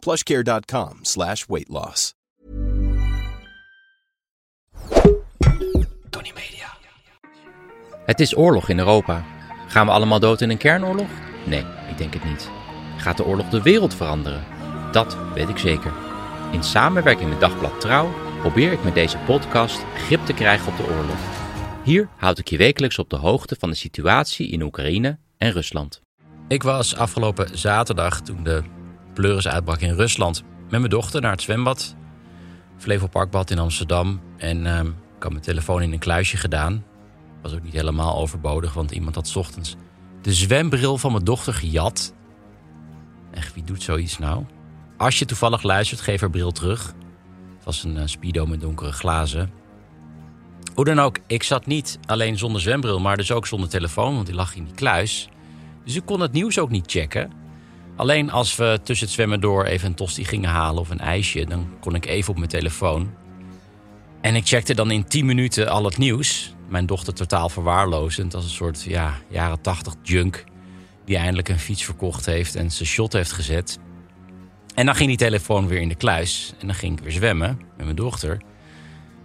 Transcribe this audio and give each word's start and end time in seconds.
plushcare.com 0.00 0.98
slash 1.02 1.44
weight 1.46 1.68
loss. 1.68 2.14
Tony 6.10 6.32
Media. 6.34 6.68
Het 8.06 8.20
is 8.20 8.36
oorlog 8.36 8.68
in 8.68 8.78
Europa. 8.78 9.24
Gaan 9.68 9.86
we 9.86 9.92
allemaal 9.92 10.20
dood 10.20 10.40
in 10.40 10.50
een 10.50 10.58
kernoorlog? 10.58 11.08
Nee, 11.46 11.64
ik 11.90 11.98
denk 11.98 12.14
het 12.14 12.24
niet. 12.24 12.50
Gaat 12.96 13.16
de 13.16 13.24
oorlog 13.24 13.48
de 13.48 13.62
wereld 13.62 13.94
veranderen? 13.94 14.44
Dat 14.92 15.16
weet 15.34 15.48
ik 15.48 15.58
zeker. 15.58 15.92
In 16.52 16.62
samenwerking 16.62 17.28
met 17.28 17.40
Dagblad 17.40 17.80
Trouw 17.80 18.10
probeer 18.40 18.72
ik 18.72 18.84
met 18.84 18.94
deze 18.94 19.18
podcast 19.18 19.82
grip 19.96 20.24
te 20.26 20.34
krijgen 20.34 20.72
op 20.72 20.76
de 20.76 20.82
oorlog. 20.82 21.18
Hier 21.84 22.08
houd 22.16 22.38
ik 22.38 22.48
je 22.48 22.56
wekelijks 22.56 22.98
op 22.98 23.10
de 23.10 23.16
hoogte 23.16 23.56
van 23.58 23.70
de 23.70 23.76
situatie 23.76 24.48
in 24.48 24.62
Oekraïne 24.62 25.18
en 25.36 25.52
Rusland. 25.52 26.00
Ik 26.48 26.62
was 26.62 26.96
afgelopen 26.96 27.58
zaterdag, 27.58 28.20
toen 28.20 28.42
de 28.42 28.62
pleuris 29.20 29.48
uitbrak 29.48 29.80
in 29.80 29.94
Rusland, 29.94 30.42
met 30.70 30.80
mijn 30.80 30.90
dochter 30.90 31.20
naar 31.20 31.30
het 31.30 31.42
zwembad. 31.42 31.96
Flevo 32.76 33.06
Parkbad 33.06 33.50
in 33.50 33.58
Amsterdam. 33.58 34.20
En 34.36 34.64
uh, 34.64 34.78
ik 35.16 35.22
had 35.22 35.30
mijn 35.30 35.42
telefoon 35.42 35.82
in 35.82 35.92
een 35.92 35.98
kluisje 35.98 36.36
gedaan. 36.36 36.84
Was 37.42 37.54
ook 37.54 37.62
niet 37.62 37.72
helemaal 37.72 38.16
overbodig, 38.16 38.74
want 38.74 38.90
iemand 38.90 39.14
had 39.14 39.36
ochtends 39.36 39.76
de 40.22 40.32
zwembril 40.32 40.98
van 40.98 41.12
mijn 41.12 41.24
dochter 41.24 41.54
gejat. 41.54 42.14
Echt, 43.30 43.54
wie 43.54 43.64
doet 43.64 43.82
zoiets 43.82 44.18
nou? 44.18 44.44
Als 44.96 45.18
je 45.18 45.24
toevallig 45.24 45.62
luistert, 45.62 46.00
geef 46.00 46.20
haar 46.20 46.30
bril 46.30 46.52
terug. 46.52 46.86
Het 47.56 47.64
was 47.64 47.84
een 47.84 47.96
uh, 47.96 48.02
speedo 48.04 48.46
met 48.46 48.60
donkere 48.60 48.92
glazen. 48.92 49.52
Hoe 50.74 50.84
dan 50.84 51.00
ook, 51.00 51.18
ik 51.26 51.42
zat 51.42 51.66
niet 51.66 51.98
alleen 52.06 52.38
zonder 52.38 52.60
zwembril, 52.60 53.00
maar 53.00 53.16
dus 53.16 53.32
ook 53.32 53.46
zonder 53.46 53.68
telefoon, 53.68 54.14
want 54.14 54.26
die 54.26 54.34
lag 54.34 54.54
in 54.54 54.64
die 54.64 54.74
kluis. 54.74 55.28
Dus 55.84 55.94
ik 55.94 56.04
kon 56.04 56.20
het 56.20 56.32
nieuws 56.32 56.58
ook 56.58 56.70
niet 56.70 56.90
checken. 56.90 57.39
Alleen 58.00 58.30
als 58.30 58.56
we 58.56 58.80
tussen 58.82 59.06
het 59.06 59.14
zwemmen 59.14 59.40
door 59.40 59.64
even 59.64 59.88
een 59.88 59.94
tosti 59.94 60.24
gingen 60.24 60.50
halen 60.50 60.80
of 60.80 60.90
een 60.90 61.00
ijsje, 61.00 61.44
dan 61.44 61.68
kon 61.80 61.94
ik 61.94 62.06
even 62.06 62.30
op 62.30 62.36
mijn 62.36 62.50
telefoon. 62.50 63.10
En 64.20 64.34
ik 64.34 64.46
checkte 64.46 64.74
dan 64.74 64.90
in 64.90 65.04
10 65.04 65.26
minuten 65.26 65.68
al 65.68 65.84
het 65.84 65.98
nieuws. 65.98 66.54
Mijn 66.68 66.86
dochter 66.86 67.14
totaal 67.14 67.48
verwaarlozend 67.48 68.34
als 68.34 68.44
een 68.44 68.50
soort 68.50 68.82
ja, 68.82 69.14
jaren 69.28 69.60
80 69.60 69.94
junk 70.02 70.44
die 71.04 71.16
eindelijk 71.16 71.48
een 71.48 71.58
fiets 71.58 71.84
verkocht 71.84 72.26
heeft 72.26 72.54
en 72.54 72.70
zijn 72.70 72.88
shot 72.88 73.12
heeft 73.12 73.32
gezet. 73.32 73.78
En 74.74 74.86
dan 74.86 74.94
ging 74.94 75.08
die 75.08 75.18
telefoon 75.18 75.66
weer 75.66 75.80
in 75.80 75.88
de 75.88 75.94
kluis 75.94 76.54
en 76.58 76.66
dan 76.66 76.76
ging 76.76 76.98
ik 76.98 77.04
weer 77.04 77.12
zwemmen 77.12 77.60
met 77.76 77.84
mijn 77.84 77.96
dochter. 77.96 78.40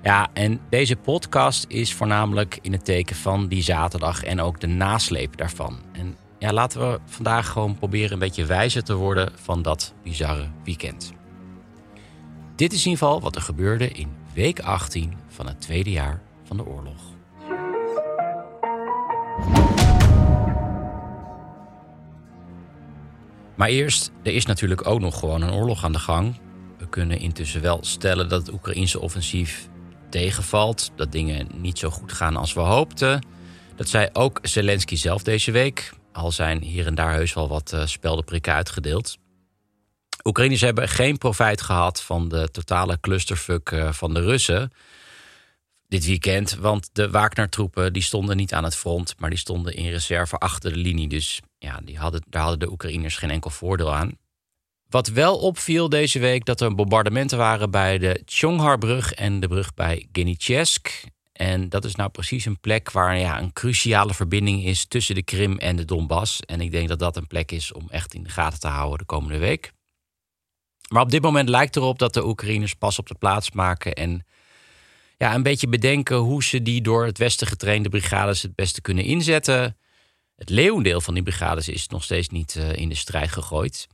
Ja, 0.03 0.29
en 0.33 0.59
deze 0.69 0.95
podcast 0.95 1.65
is 1.67 1.93
voornamelijk 1.93 2.59
in 2.61 2.71
het 2.71 2.85
teken 2.85 3.15
van 3.15 3.47
die 3.47 3.63
zaterdag 3.63 4.23
en 4.23 4.41
ook 4.41 4.59
de 4.59 4.67
nasleep 4.67 5.37
daarvan. 5.37 5.79
En 5.91 6.15
ja, 6.39 6.53
laten 6.53 6.79
we 6.79 6.99
vandaag 7.05 7.49
gewoon 7.49 7.75
proberen 7.75 8.11
een 8.11 8.19
beetje 8.19 8.45
wijzer 8.45 8.83
te 8.83 8.95
worden 8.95 9.31
van 9.35 9.61
dat 9.61 9.93
bizarre 10.03 10.47
weekend. 10.63 11.13
Dit 12.55 12.73
is 12.73 12.85
in 12.85 12.91
ieder 12.91 13.05
geval 13.05 13.21
wat 13.21 13.35
er 13.35 13.41
gebeurde 13.41 13.89
in 13.89 14.09
week 14.33 14.59
18 14.59 15.13
van 15.27 15.47
het 15.47 15.61
tweede 15.61 15.91
jaar 15.91 16.21
van 16.43 16.57
de 16.57 16.65
oorlog. 16.65 17.13
Maar 23.55 23.69
eerst, 23.69 24.11
er 24.23 24.33
is 24.33 24.45
natuurlijk 24.45 24.87
ook 24.87 24.99
nog 24.99 25.19
gewoon 25.19 25.41
een 25.41 25.53
oorlog 25.53 25.83
aan 25.83 25.91
de 25.91 25.99
gang. 25.99 26.35
We 26.77 26.89
kunnen 26.89 27.19
intussen 27.19 27.61
wel 27.61 27.77
stellen 27.81 28.29
dat 28.29 28.45
het 28.45 28.55
Oekraïense 28.55 28.99
offensief 28.99 29.69
tegenvalt, 30.09 30.91
dat 30.95 31.11
dingen 31.11 31.47
niet 31.55 31.79
zo 31.79 31.89
goed 31.89 32.13
gaan 32.13 32.35
als 32.35 32.53
we 32.53 32.59
hoopten. 32.59 33.25
Dat 33.75 33.89
zei 33.89 34.09
ook 34.13 34.39
Zelensky 34.41 34.95
zelf 34.95 35.23
deze 35.23 35.51
week, 35.51 35.93
al 36.15 36.31
zijn 36.31 36.61
hier 36.61 36.85
en 36.85 36.95
daar 36.95 37.13
heus 37.13 37.33
wel 37.33 37.47
wat 37.47 37.71
uh, 37.73 37.85
speldenprikken 37.85 38.53
uitgedeeld. 38.53 39.17
Oekraïners 40.23 40.61
hebben 40.61 40.89
geen 40.89 41.17
profijt 41.17 41.61
gehad 41.61 42.01
van 42.01 42.29
de 42.29 42.49
totale 42.51 42.99
clusterfuck 42.99 43.71
uh, 43.71 43.91
van 43.91 44.13
de 44.13 44.21
Russen 44.21 44.71
dit 45.87 46.05
weekend. 46.05 46.55
Want 46.55 46.89
de 46.93 47.09
Wagner-troepen 47.09 47.93
die 47.93 48.01
stonden 48.01 48.37
niet 48.37 48.53
aan 48.53 48.63
het 48.63 48.75
front, 48.75 49.15
maar 49.17 49.29
die 49.29 49.39
stonden 49.39 49.73
in 49.73 49.89
reserve 49.89 50.37
achter 50.37 50.73
de 50.73 50.79
linie. 50.79 51.07
Dus 51.07 51.39
ja, 51.57 51.79
die 51.83 51.97
hadden, 51.97 52.23
daar 52.29 52.41
hadden 52.41 52.59
de 52.59 52.71
Oekraïners 52.71 53.17
geen 53.17 53.31
enkel 53.31 53.49
voordeel 53.49 53.93
aan. 53.93 54.17
Wat 54.89 55.07
wel 55.07 55.37
opviel 55.37 55.89
deze 55.89 56.19
week, 56.19 56.45
dat 56.45 56.61
er 56.61 56.75
bombardementen 56.75 57.37
waren 57.37 57.71
bij 57.71 57.97
de 57.97 58.21
Tjonghar-brug 58.25 59.13
en 59.13 59.39
de 59.39 59.47
brug 59.47 59.73
bij 59.73 60.07
Genichesk. 60.11 61.03
En 61.35 61.69
dat 61.69 61.85
is 61.85 61.95
nou 61.95 62.09
precies 62.09 62.45
een 62.45 62.59
plek 62.59 62.91
waar 62.91 63.17
ja, 63.17 63.39
een 63.39 63.53
cruciale 63.53 64.13
verbinding 64.13 64.63
is 64.63 64.85
tussen 64.85 65.15
de 65.15 65.23
Krim 65.23 65.57
en 65.57 65.75
de 65.75 65.85
Donbass. 65.85 66.39
En 66.39 66.61
ik 66.61 66.71
denk 66.71 66.87
dat 66.87 66.99
dat 66.99 67.15
een 67.15 67.27
plek 67.27 67.51
is 67.51 67.73
om 67.73 67.87
echt 67.89 68.13
in 68.13 68.23
de 68.23 68.29
gaten 68.29 68.59
te 68.59 68.67
houden 68.67 68.97
de 68.97 69.05
komende 69.05 69.37
week. 69.37 69.71
Maar 70.89 71.01
op 71.01 71.11
dit 71.11 71.21
moment 71.21 71.49
lijkt 71.49 71.75
erop 71.75 71.99
dat 71.99 72.13
de 72.13 72.25
Oekraïners 72.25 72.73
pas 72.73 72.99
op 72.99 73.07
de 73.07 73.15
plaats 73.15 73.51
maken 73.51 73.93
en 73.93 74.25
ja, 75.17 75.35
een 75.35 75.43
beetje 75.43 75.67
bedenken 75.67 76.17
hoe 76.17 76.43
ze 76.43 76.61
die 76.61 76.81
door 76.81 77.05
het 77.05 77.17
Westen 77.17 77.47
getrainde 77.47 77.89
brigades 77.89 78.41
het 78.41 78.55
beste 78.55 78.81
kunnen 78.81 79.03
inzetten. 79.03 79.77
Het 80.35 80.49
leeuwendeel 80.49 81.01
van 81.01 81.13
die 81.13 81.23
brigades 81.23 81.69
is 81.69 81.87
nog 81.87 82.03
steeds 82.03 82.29
niet 82.29 82.55
uh, 82.55 82.75
in 82.75 82.89
de 82.89 82.95
strijd 82.95 83.31
gegooid. 83.31 83.87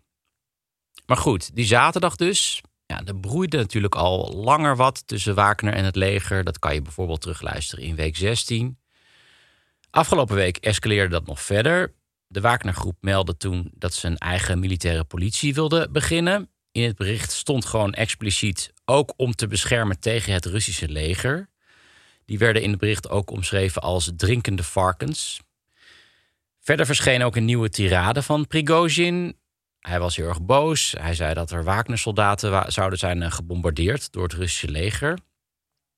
Maar 1.06 1.18
goed, 1.18 1.56
die 1.56 1.66
zaterdag 1.66 2.16
dus. 2.16 2.62
Ja, 2.92 3.02
er 3.06 3.20
broeide 3.20 3.58
natuurlijk 3.58 3.96
al 3.96 4.34
langer 4.36 4.76
wat 4.76 5.08
tussen 5.08 5.36
Wagner 5.36 5.74
en 5.74 5.86
het 5.86 5.96
leger. 5.96 6.44
Dat 6.44 6.60
kan 6.60 6.74
je 6.74 6.82
bijvoorbeeld 6.82 7.22
terugluisteren 7.22 7.86
in 7.86 7.96
week 7.96 8.18
16. 8.18 8.80
Afgelopen 9.90 10.36
week 10.36 10.58
escaleerde 10.58 11.10
dat 11.10 11.26
nog 11.26 11.42
verder. 11.42 11.94
De 12.28 12.42
Wagner-groep 12.42 12.98
meldde 13.02 13.38
toen 13.38 13.72
dat 13.74 13.94
ze 13.94 14.08
een 14.08 14.18
eigen 14.18 14.60
militaire 14.60 15.04
politie 15.04 15.54
wilde 15.54 15.88
beginnen. 15.92 16.50
In 16.72 16.84
het 16.84 16.96
bericht 16.96 17.32
stond 17.32 17.66
gewoon 17.66 17.94
expliciet 17.94 18.74
ook 18.86 19.14
om 19.18 19.36
te 19.36 19.48
beschermen 19.48 20.00
tegen 20.00 20.34
het 20.34 20.46
Russische 20.46 20.90
leger. 20.90 21.50
Die 22.26 22.38
werden 22.38 22.62
in 22.62 22.70
het 22.70 22.80
bericht 22.80 23.10
ook 23.10 23.30
omschreven 23.30 23.82
als 23.82 24.12
drinkende 24.16 24.64
varkens. 24.64 25.40
Verder 26.60 26.86
verscheen 26.86 27.24
ook 27.24 27.36
een 27.36 27.46
nieuwe 27.46 27.70
tirade 27.70 28.24
van 28.24 28.48
Prigozhin. 28.48 29.36
Hij 29.82 30.00
was 30.00 30.16
heel 30.16 30.28
erg 30.28 30.42
boos. 30.42 30.96
Hij 30.98 31.14
zei 31.16 31.34
dat 31.34 31.52
er 31.52 31.64
Wagner-soldaten 31.64 32.72
zouden 32.72 33.00
zijn 33.00 33.32
gebombardeerd 33.32 34.12
door 34.12 34.24
het 34.24 34.34
Russische 34.34 34.70
leger. 34.70 35.20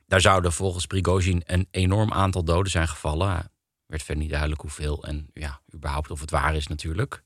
Daar 0.07 0.21
zouden 0.21 0.53
volgens 0.53 0.85
Prigozhin 0.85 1.41
een 1.45 1.67
enorm 1.71 2.13
aantal 2.13 2.43
doden 2.43 2.71
zijn 2.71 2.87
gevallen. 2.87 3.51
Werd 3.85 4.03
verder 4.03 4.21
niet 4.21 4.31
duidelijk 4.31 4.61
hoeveel 4.61 5.03
en 5.03 5.27
ja, 5.33 5.61
überhaupt 5.73 6.11
of 6.11 6.21
het 6.21 6.31
waar 6.31 6.55
is 6.55 6.67
natuurlijk. 6.67 7.23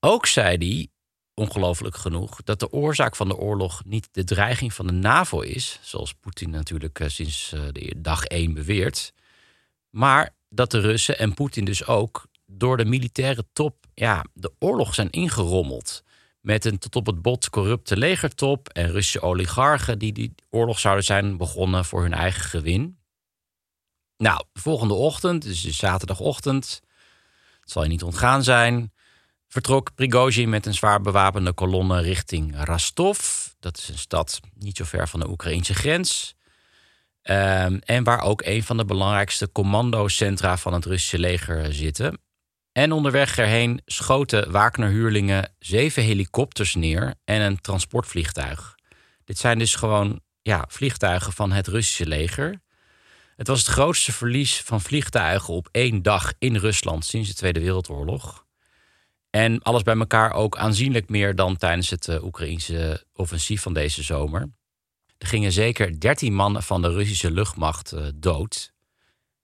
Ook 0.00 0.26
zei 0.26 0.56
hij, 0.56 0.88
ongelooflijk 1.34 1.96
genoeg, 1.96 2.42
dat 2.42 2.60
de 2.60 2.72
oorzaak 2.72 3.16
van 3.16 3.28
de 3.28 3.36
oorlog 3.36 3.84
niet 3.84 4.08
de 4.12 4.24
dreiging 4.24 4.72
van 4.72 4.86
de 4.86 4.92
NAVO 4.92 5.40
is, 5.40 5.78
zoals 5.82 6.12
Poetin 6.12 6.50
natuurlijk 6.50 7.00
sinds 7.06 7.48
de 7.72 7.94
dag 7.96 8.24
één 8.24 8.54
beweert, 8.54 9.12
maar 9.90 10.34
dat 10.48 10.70
de 10.70 10.80
Russen 10.80 11.18
en 11.18 11.34
Poetin 11.34 11.64
dus 11.64 11.86
ook 11.86 12.26
door 12.58 12.76
de 12.76 12.84
militaire 12.84 13.46
top 13.52 13.86
ja, 13.94 14.24
de 14.32 14.52
oorlog 14.58 14.94
zijn 14.94 15.10
ingerommeld. 15.10 16.02
Met 16.40 16.64
een 16.64 16.78
tot 16.78 16.96
op 16.96 17.06
het 17.06 17.22
bot 17.22 17.50
corrupte 17.50 17.96
legertop 17.96 18.68
en 18.68 18.90
Russische 18.90 19.20
oligarchen 19.20 19.98
die 19.98 20.12
die 20.12 20.34
oorlog 20.50 20.78
zouden 20.78 21.04
zijn 21.04 21.36
begonnen 21.36 21.84
voor 21.84 22.02
hun 22.02 22.14
eigen 22.14 22.42
gewin. 22.42 22.98
Nou, 24.16 24.44
de 24.52 24.60
volgende 24.60 24.94
ochtend, 24.94 25.42
dus 25.42 25.62
zaterdagochtend, 25.62 26.80
het 27.60 27.70
zal 27.70 27.82
je 27.82 27.88
niet 27.88 28.02
ontgaan 28.02 28.42
zijn, 28.42 28.92
vertrok 29.48 29.94
Prigozhin 29.94 30.48
met 30.48 30.66
een 30.66 30.74
zwaar 30.74 31.00
bewapende 31.00 31.52
kolonne 31.52 32.00
richting 32.00 32.64
Rostov. 32.64 33.46
Dat 33.60 33.78
is 33.78 33.88
een 33.88 33.98
stad 33.98 34.40
niet 34.54 34.76
zo 34.76 34.84
ver 34.84 35.08
van 35.08 35.20
de 35.20 35.28
Oekraïnse 35.28 35.74
grens. 35.74 36.34
Um, 37.22 37.78
en 37.78 38.04
waar 38.04 38.20
ook 38.20 38.42
een 38.42 38.62
van 38.62 38.76
de 38.76 38.84
belangrijkste 38.84 39.52
commandocentra 39.52 40.56
van 40.56 40.72
het 40.72 40.84
Russische 40.84 41.18
leger 41.18 41.74
zitten. 41.74 42.18
En 42.74 42.92
onderweg 42.92 43.38
erheen 43.38 43.80
schoten 43.86 44.50
Wagner-huurlingen 44.50 45.54
zeven 45.58 46.02
helikopters 46.02 46.74
neer 46.74 47.14
en 47.24 47.40
een 47.40 47.60
transportvliegtuig. 47.60 48.74
Dit 49.24 49.38
zijn 49.38 49.58
dus 49.58 49.74
gewoon 49.74 50.20
ja, 50.42 50.64
vliegtuigen 50.68 51.32
van 51.32 51.52
het 51.52 51.66
Russische 51.66 52.06
leger. 52.06 52.60
Het 53.36 53.46
was 53.46 53.58
het 53.58 53.68
grootste 53.68 54.12
verlies 54.12 54.60
van 54.60 54.80
vliegtuigen 54.80 55.54
op 55.54 55.68
één 55.70 56.02
dag 56.02 56.32
in 56.38 56.56
Rusland 56.56 57.04
sinds 57.04 57.28
de 57.28 57.34
Tweede 57.34 57.60
Wereldoorlog. 57.60 58.46
En 59.30 59.62
alles 59.62 59.82
bij 59.82 59.96
elkaar 59.96 60.32
ook 60.32 60.56
aanzienlijk 60.56 61.08
meer 61.08 61.34
dan 61.34 61.56
tijdens 61.56 61.90
het 61.90 62.06
uh, 62.06 62.24
Oekraïnse 62.24 63.06
offensief 63.12 63.62
van 63.62 63.72
deze 63.72 64.02
zomer. 64.02 64.52
Er 65.18 65.26
gingen 65.26 65.52
zeker 65.52 66.00
13 66.00 66.34
mannen 66.34 66.62
van 66.62 66.82
de 66.82 66.92
Russische 66.92 67.30
luchtmacht 67.30 67.92
uh, 67.92 68.06
dood. 68.14 68.72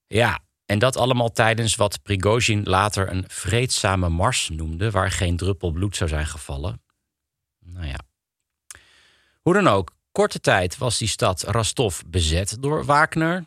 Ja, 0.07 0.39
en 0.71 0.79
dat 0.79 0.97
allemaal 0.97 1.31
tijdens 1.31 1.75
wat 1.75 2.03
Prigozhin 2.03 2.63
later 2.63 3.11
een 3.11 3.23
vreedzame 3.27 4.09
mars 4.09 4.49
noemde, 4.49 4.91
waar 4.91 5.11
geen 5.11 5.37
druppel 5.37 5.71
bloed 5.71 5.95
zou 5.95 6.09
zijn 6.09 6.25
gevallen. 6.25 6.81
Nou 7.59 7.85
ja. 7.85 7.99
Hoe 9.41 9.53
dan 9.53 9.67
ook, 9.67 9.95
korte 10.11 10.39
tijd 10.39 10.77
was 10.77 10.97
die 10.97 11.07
stad 11.07 11.41
Rostov 11.41 12.01
bezet 12.07 12.57
door 12.59 12.85
Wagner. 12.85 13.45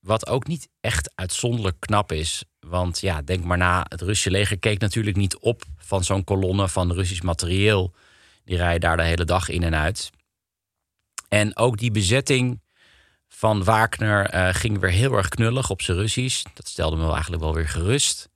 Wat 0.00 0.26
ook 0.26 0.46
niet 0.46 0.68
echt 0.80 1.12
uitzonderlijk 1.14 1.76
knap 1.80 2.12
is. 2.12 2.44
Want 2.60 3.00
ja, 3.00 3.22
denk 3.22 3.44
maar 3.44 3.58
na, 3.58 3.86
het 3.88 4.00
Russische 4.00 4.30
leger 4.30 4.58
keek 4.58 4.80
natuurlijk 4.80 5.16
niet 5.16 5.36
op 5.38 5.62
van 5.76 6.04
zo'n 6.04 6.24
kolonne 6.24 6.68
van 6.68 6.92
Russisch 6.92 7.22
materieel. 7.22 7.94
Die 8.44 8.56
rijden 8.56 8.80
daar 8.80 8.96
de 8.96 9.02
hele 9.02 9.24
dag 9.24 9.48
in 9.48 9.62
en 9.62 9.76
uit. 9.76 10.10
En 11.28 11.56
ook 11.56 11.78
die 11.78 11.90
bezetting 11.90 12.60
van 13.28 13.64
Wagner 13.64 14.34
uh, 14.34 14.54
ging 14.54 14.78
weer 14.78 14.90
heel 14.90 15.12
erg 15.12 15.28
knullig 15.28 15.70
op 15.70 15.82
zijn 15.82 15.96
Russisch. 15.96 16.44
Dat 16.54 16.68
stelde 16.68 16.96
me 16.96 17.12
eigenlijk 17.12 17.42
wel 17.42 17.54
weer 17.54 17.68
gerust. 17.68 18.28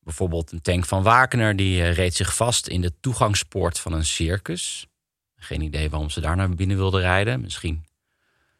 Bijvoorbeeld 0.00 0.52
een 0.52 0.62
tank 0.62 0.84
van 0.84 1.02
Wagner 1.02 1.56
die 1.56 1.78
uh, 1.78 1.92
reed 1.92 2.14
zich 2.14 2.36
vast 2.36 2.66
in 2.66 2.80
de 2.80 2.92
toegangspoort 3.00 3.78
van 3.78 3.92
een 3.92 4.04
circus. 4.04 4.86
Geen 5.36 5.60
idee 5.60 5.90
waarom 5.90 6.10
ze 6.10 6.20
daar 6.20 6.36
naar 6.36 6.50
binnen 6.50 6.76
wilden 6.76 7.00
rijden. 7.00 7.40
Misschien 7.40 7.84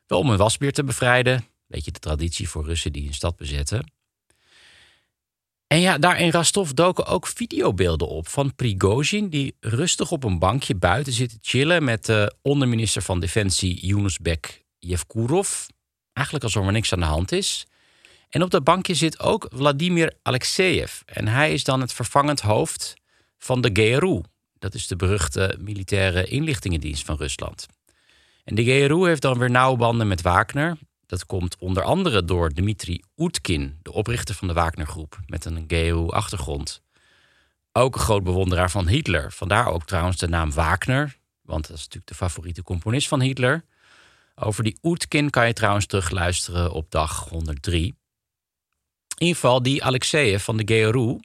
wel 0.06 0.18
om 0.18 0.30
een 0.30 0.36
wasbeer 0.36 0.72
te 0.72 0.84
bevrijden. 0.84 1.44
Beetje 1.66 1.92
de 1.92 1.98
traditie 1.98 2.48
voor 2.48 2.64
Russen 2.64 2.92
die 2.92 3.06
een 3.06 3.14
stad 3.14 3.36
bezetten. 3.36 3.92
En 5.66 5.80
ja, 5.80 5.98
daar 5.98 6.20
in 6.20 6.30
Rostov 6.30 6.70
doken 6.70 7.06
ook 7.06 7.26
videobeelden 7.26 8.08
op 8.08 8.28
van 8.28 8.54
Prigozhin... 8.54 9.28
die 9.28 9.56
rustig 9.60 10.10
op 10.10 10.24
een 10.24 10.38
bankje 10.38 10.74
buiten 10.74 11.12
zit 11.12 11.30
te 11.30 11.38
chillen... 11.40 11.84
met 11.84 12.04
de 12.04 12.34
onderminister 12.42 13.02
van 13.02 13.20
Defensie 13.20 13.86
Yunusbek 13.86 14.64
Yevkurov. 14.78 15.66
Eigenlijk 16.12 16.46
alsof 16.46 16.66
er 16.66 16.72
niks 16.72 16.92
aan 16.92 17.00
de 17.00 17.06
hand 17.06 17.32
is. 17.32 17.66
En 18.28 18.42
op 18.42 18.50
dat 18.50 18.64
bankje 18.64 18.94
zit 18.94 19.20
ook 19.20 19.48
Vladimir 19.54 20.14
Alexeyev. 20.22 21.00
En 21.04 21.28
hij 21.28 21.52
is 21.52 21.64
dan 21.64 21.80
het 21.80 21.92
vervangend 21.92 22.40
hoofd 22.40 22.94
van 23.38 23.60
de 23.60 23.70
GRU. 23.72 24.20
Dat 24.58 24.74
is 24.74 24.86
de 24.86 24.96
beruchte 24.96 25.56
militaire 25.60 26.24
inlichtingendienst 26.24 27.04
van 27.04 27.16
Rusland. 27.16 27.66
En 28.44 28.54
de 28.54 28.64
GRU 28.64 29.06
heeft 29.06 29.22
dan 29.22 29.38
weer 29.38 29.50
nauwe 29.50 29.76
banden 29.76 30.08
met 30.08 30.22
Wagner. 30.22 30.76
Dat 31.06 31.26
komt 31.26 31.56
onder 31.58 31.82
andere 31.82 32.24
door 32.24 32.50
Dmitri 32.50 33.02
Utkin, 33.16 33.78
de 33.82 33.92
oprichter 33.92 34.34
van 34.34 34.48
de 34.48 34.54
Wagner-groep, 34.54 35.20
met 35.26 35.44
een 35.44 35.64
GRU-achtergrond. 35.66 36.82
Ook 37.72 37.94
een 37.94 38.00
groot 38.00 38.24
bewonderaar 38.24 38.70
van 38.70 38.88
Hitler. 38.88 39.32
Vandaar 39.32 39.66
ook 39.66 39.84
trouwens 39.84 40.16
de 40.16 40.28
naam 40.28 40.52
Wagner, 40.52 41.18
want 41.42 41.66
dat 41.66 41.76
is 41.76 41.82
natuurlijk 41.82 42.06
de 42.06 42.14
favoriete 42.14 42.62
componist 42.62 43.08
van 43.08 43.20
Hitler. 43.20 43.64
Over 44.40 44.64
die 44.64 44.78
Utkin 44.82 45.30
kan 45.30 45.46
je 45.46 45.52
trouwens 45.52 45.86
terugluisteren 45.86 46.72
op 46.72 46.90
dag 46.90 47.28
103. 47.28 47.84
In 47.84 47.94
ieder 49.18 49.34
geval, 49.34 49.62
die 49.62 49.84
Alexeyev 49.84 50.44
van 50.44 50.56
de 50.56 50.74
GRU, 50.74 51.20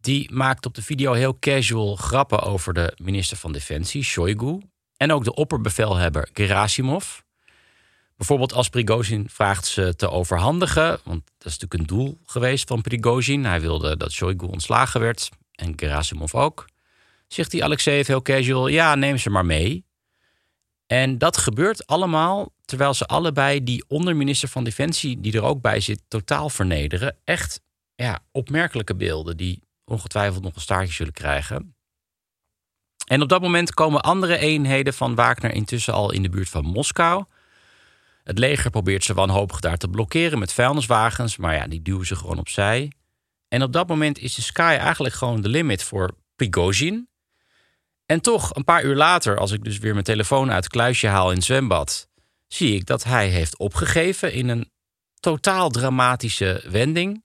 die 0.00 0.32
maakt 0.32 0.66
op 0.66 0.74
de 0.74 0.82
video 0.82 1.12
heel 1.12 1.38
casual 1.38 1.96
grappen 1.96 2.42
over 2.42 2.74
de 2.74 2.92
minister 3.02 3.36
van 3.36 3.52
Defensie, 3.52 4.02
Shoigu, 4.02 4.60
en 4.96 5.12
ook 5.12 5.24
de 5.24 5.34
opperbevelhebber 5.34 6.28
Gerasimov. 6.32 7.18
Bijvoorbeeld 8.16 8.52
als 8.52 8.68
Prigozhin 8.68 9.28
vraagt 9.30 9.66
ze 9.66 9.96
te 9.96 10.10
overhandigen, 10.10 11.00
want 11.04 11.22
dat 11.38 11.46
is 11.46 11.58
natuurlijk 11.58 11.74
een 11.74 11.96
doel 11.96 12.18
geweest 12.24 12.68
van 12.68 12.80
Prigozhin. 12.80 13.44
Hij 13.44 13.60
wilde 13.60 13.96
dat 13.96 14.12
Shoigu 14.12 14.46
ontslagen 14.46 15.00
werd 15.00 15.28
en 15.52 15.72
Gerasimov 15.76 16.34
ook. 16.34 16.68
Zegt 17.26 17.50
die 17.50 17.64
Alexeyev 17.64 18.06
heel 18.06 18.22
casual, 18.22 18.68
ja, 18.68 18.94
neem 18.94 19.18
ze 19.18 19.30
maar 19.30 19.46
mee. 19.46 19.87
En 20.88 21.18
dat 21.18 21.36
gebeurt 21.36 21.86
allemaal 21.86 22.52
terwijl 22.64 22.94
ze 22.94 23.06
allebei 23.06 23.64
die 23.64 23.84
onderminister 23.88 24.48
van 24.48 24.64
Defensie, 24.64 25.20
die 25.20 25.32
er 25.32 25.42
ook 25.42 25.60
bij 25.60 25.80
zit, 25.80 26.02
totaal 26.08 26.50
vernederen. 26.50 27.16
Echt 27.24 27.60
ja, 27.94 28.20
opmerkelijke 28.32 28.96
beelden 28.96 29.36
die 29.36 29.62
ongetwijfeld 29.84 30.42
nog 30.42 30.54
een 30.54 30.60
staartje 30.60 30.94
zullen 30.94 31.12
krijgen. 31.12 31.76
En 33.06 33.22
op 33.22 33.28
dat 33.28 33.40
moment 33.40 33.74
komen 33.74 34.02
andere 34.02 34.38
eenheden 34.38 34.94
van 34.94 35.14
Wagner 35.14 35.52
intussen 35.52 35.94
al 35.94 36.12
in 36.12 36.22
de 36.22 36.28
buurt 36.28 36.48
van 36.48 36.64
Moskou. 36.64 37.24
Het 38.24 38.38
leger 38.38 38.70
probeert 38.70 39.04
ze 39.04 39.14
wanhopig 39.14 39.60
daar 39.60 39.76
te 39.76 39.88
blokkeren 39.88 40.38
met 40.38 40.52
vuilniswagens, 40.52 41.36
maar 41.36 41.54
ja, 41.54 41.66
die 41.66 41.82
duwen 41.82 42.06
ze 42.06 42.16
gewoon 42.16 42.38
opzij. 42.38 42.92
En 43.48 43.62
op 43.62 43.72
dat 43.72 43.88
moment 43.88 44.18
is 44.18 44.34
de 44.34 44.42
sky 44.42 44.76
eigenlijk 44.80 45.14
gewoon 45.14 45.40
de 45.40 45.48
limit 45.48 45.82
voor 45.82 46.16
Prigozhin. 46.36 47.08
En 48.10 48.20
toch, 48.20 48.54
een 48.54 48.64
paar 48.64 48.84
uur 48.84 48.96
later, 48.96 49.38
als 49.38 49.52
ik 49.52 49.64
dus 49.64 49.78
weer 49.78 49.92
mijn 49.92 50.04
telefoon 50.04 50.50
uit 50.50 50.64
het 50.64 50.72
kluisje 50.72 51.06
haal 51.06 51.30
in 51.30 51.36
het 51.36 51.44
zwembad, 51.44 52.08
zie 52.46 52.74
ik 52.74 52.86
dat 52.86 53.04
hij 53.04 53.28
heeft 53.28 53.58
opgegeven 53.58 54.32
in 54.32 54.48
een 54.48 54.70
totaal 55.20 55.70
dramatische 55.70 56.64
wending. 56.68 57.24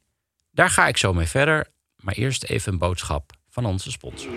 Daar 0.52 0.70
ga 0.70 0.88
ik 0.88 0.98
zo 0.98 1.14
mee 1.14 1.28
verder, 1.28 1.68
maar 1.96 2.14
eerst 2.14 2.44
even 2.44 2.74
een 2.74 2.80
boodschap 2.80 3.32
van 3.50 3.66
onze 3.66 3.92
sponsor. 3.92 4.32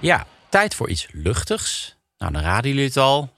Ja, 0.00 0.26
tijd 0.48 0.74
voor 0.74 0.88
iets 0.88 1.06
luchtigs. 1.12 1.96
Nou, 2.18 2.32
dan 2.32 2.42
raden 2.42 2.70
jullie 2.70 2.86
het 2.86 2.96
al. 2.96 3.34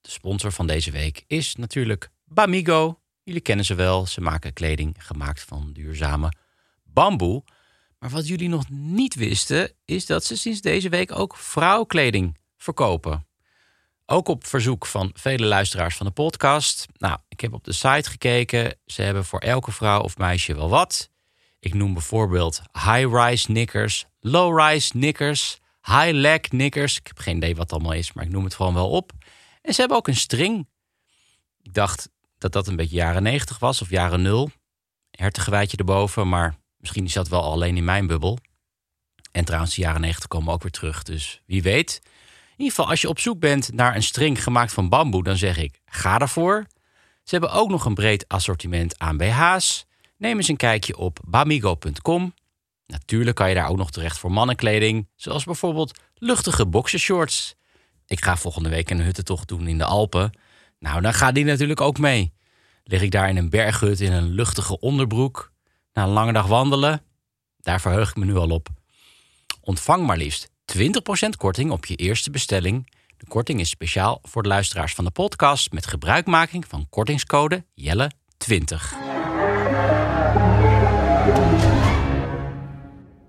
De 0.00 0.10
sponsor 0.10 0.52
van 0.52 0.66
deze 0.66 0.90
week 0.90 1.24
is 1.26 1.54
natuurlijk 1.54 2.10
Bamigo. 2.24 3.00
Jullie 3.22 3.40
kennen 3.40 3.64
ze 3.64 3.74
wel. 3.74 4.06
Ze 4.06 4.20
maken 4.20 4.52
kleding 4.52 4.94
gemaakt 4.98 5.40
van 5.40 5.72
duurzame 5.72 6.32
bamboe. 6.94 7.44
Maar 7.98 8.10
wat 8.10 8.28
jullie 8.28 8.48
nog 8.48 8.68
niet 8.70 9.14
wisten, 9.14 9.72
is 9.84 10.06
dat 10.06 10.24
ze 10.24 10.36
sinds 10.36 10.60
deze 10.60 10.88
week 10.88 11.12
ook 11.12 11.36
vrouwkleding 11.36 12.38
verkopen. 12.56 13.26
Ook 14.06 14.28
op 14.28 14.46
verzoek 14.46 14.86
van 14.86 15.10
vele 15.14 15.46
luisteraars 15.46 15.96
van 15.96 16.06
de 16.06 16.12
podcast. 16.12 16.86
Nou, 16.96 17.18
ik 17.28 17.40
heb 17.40 17.52
op 17.52 17.64
de 17.64 17.72
site 17.72 18.10
gekeken. 18.10 18.76
Ze 18.86 19.02
hebben 19.02 19.24
voor 19.24 19.40
elke 19.40 19.72
vrouw 19.72 20.00
of 20.00 20.18
meisje 20.18 20.54
wel 20.54 20.68
wat. 20.68 21.10
Ik 21.58 21.74
noem 21.74 21.92
bijvoorbeeld 21.92 22.62
high-rise 22.72 23.46
knickers, 23.46 24.06
low-rise 24.20 24.90
knickers, 24.90 25.58
high-leg 25.82 26.40
knickers. 26.40 26.98
Ik 26.98 27.06
heb 27.06 27.18
geen 27.18 27.36
idee 27.36 27.54
wat 27.54 27.62
het 27.62 27.72
allemaal 27.72 27.92
is, 27.92 28.12
maar 28.12 28.24
ik 28.24 28.30
noem 28.30 28.44
het 28.44 28.54
gewoon 28.54 28.74
wel 28.74 28.90
op. 28.90 29.12
En 29.62 29.74
ze 29.74 29.80
hebben 29.80 29.98
ook 29.98 30.08
een 30.08 30.16
string. 30.16 30.68
Ik 31.62 31.74
dacht 31.74 32.10
dat 32.38 32.52
dat 32.52 32.66
een 32.66 32.76
beetje 32.76 32.96
jaren 32.96 33.22
90 33.22 33.58
was 33.58 33.82
of 33.82 33.90
jaren 33.90 34.22
0. 34.22 34.50
Hertengewijtje 35.10 35.76
erboven, 35.76 36.28
maar 36.28 36.56
Misschien 36.84 37.04
is 37.04 37.12
dat 37.12 37.28
wel 37.28 37.42
alleen 37.42 37.76
in 37.76 37.84
mijn 37.84 38.06
bubbel. 38.06 38.38
En 39.32 39.44
trouwens, 39.44 39.74
de 39.74 39.80
jaren 39.80 40.00
90 40.00 40.26
komen 40.26 40.52
ook 40.52 40.62
weer 40.62 40.70
terug. 40.70 41.02
Dus 41.02 41.42
wie 41.46 41.62
weet. 41.62 42.00
In 42.04 42.10
ieder 42.56 42.74
geval, 42.74 42.88
als 42.90 43.00
je 43.00 43.08
op 43.08 43.18
zoek 43.18 43.38
bent 43.38 43.72
naar 43.72 43.94
een 43.94 44.02
string 44.02 44.42
gemaakt 44.42 44.72
van 44.72 44.88
bamboe, 44.88 45.22
dan 45.22 45.36
zeg 45.36 45.56
ik: 45.56 45.80
ga 45.86 46.18
daarvoor. 46.18 46.66
Ze 47.22 47.30
hebben 47.30 47.52
ook 47.52 47.68
nog 47.68 47.84
een 47.84 47.94
breed 47.94 48.28
assortiment 48.28 48.98
aan 48.98 49.16
BH's. 49.16 49.86
Neem 50.16 50.36
eens 50.36 50.48
een 50.48 50.56
kijkje 50.56 50.96
op 50.96 51.18
bamigo.com. 51.24 52.34
Natuurlijk 52.86 53.36
kan 53.36 53.48
je 53.48 53.54
daar 53.54 53.68
ook 53.68 53.76
nog 53.76 53.90
terecht 53.90 54.18
voor 54.18 54.32
mannenkleding, 54.32 55.08
zoals 55.16 55.44
bijvoorbeeld 55.44 56.00
luchtige 56.14 56.66
boxershorts. 56.66 57.54
Ik 58.06 58.24
ga 58.24 58.36
volgende 58.36 58.68
week 58.68 58.90
een 58.90 59.00
huttentocht 59.00 59.48
doen 59.48 59.66
in 59.66 59.78
de 59.78 59.84
Alpen. 59.84 60.38
Nou, 60.78 61.00
dan 61.00 61.14
gaat 61.14 61.34
die 61.34 61.44
natuurlijk 61.44 61.80
ook 61.80 61.98
mee. 61.98 62.32
Lig 62.84 63.02
ik 63.02 63.10
daar 63.10 63.28
in 63.28 63.36
een 63.36 63.50
berghut 63.50 64.00
in 64.00 64.12
een 64.12 64.28
luchtige 64.28 64.80
onderbroek, 64.80 65.52
na 65.94 66.02
een 66.02 66.08
lange 66.08 66.32
dag 66.32 66.46
wandelen, 66.46 67.02
daar 67.60 67.80
verheug 67.80 68.10
ik 68.10 68.16
me 68.16 68.24
nu 68.24 68.36
al 68.36 68.50
op. 68.50 68.68
Ontvang 69.60 70.06
maar 70.06 70.16
liefst 70.16 70.50
20% 70.78 70.78
korting 71.36 71.70
op 71.70 71.86
je 71.86 71.96
eerste 71.96 72.30
bestelling. 72.30 72.90
De 73.16 73.26
korting 73.26 73.60
is 73.60 73.68
speciaal 73.68 74.18
voor 74.22 74.42
de 74.42 74.48
luisteraars 74.48 74.94
van 74.94 75.04
de 75.04 75.10
podcast 75.10 75.72
met 75.72 75.86
gebruikmaking 75.86 76.66
van 76.68 76.86
kortingscode 76.88 77.64
Jelle20. 77.80 78.76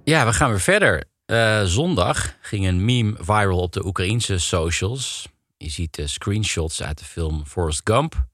Ja, 0.03 0.25
we 0.25 0.33
gaan 0.33 0.49
weer 0.49 0.59
verder. 0.59 1.03
Uh, 1.25 1.63
zondag 1.63 2.37
ging 2.41 2.67
een 2.67 2.85
meme 2.85 3.15
viral 3.19 3.59
op 3.59 3.71
de 3.71 3.85
Oekraïnse 3.85 4.37
socials. 4.37 5.27
Je 5.57 5.69
ziet 5.69 5.95
de 5.95 6.07
screenshots 6.07 6.83
uit 6.83 6.97
de 6.97 7.05
film 7.05 7.45
Forrest 7.45 7.81
Gump. 7.83 8.25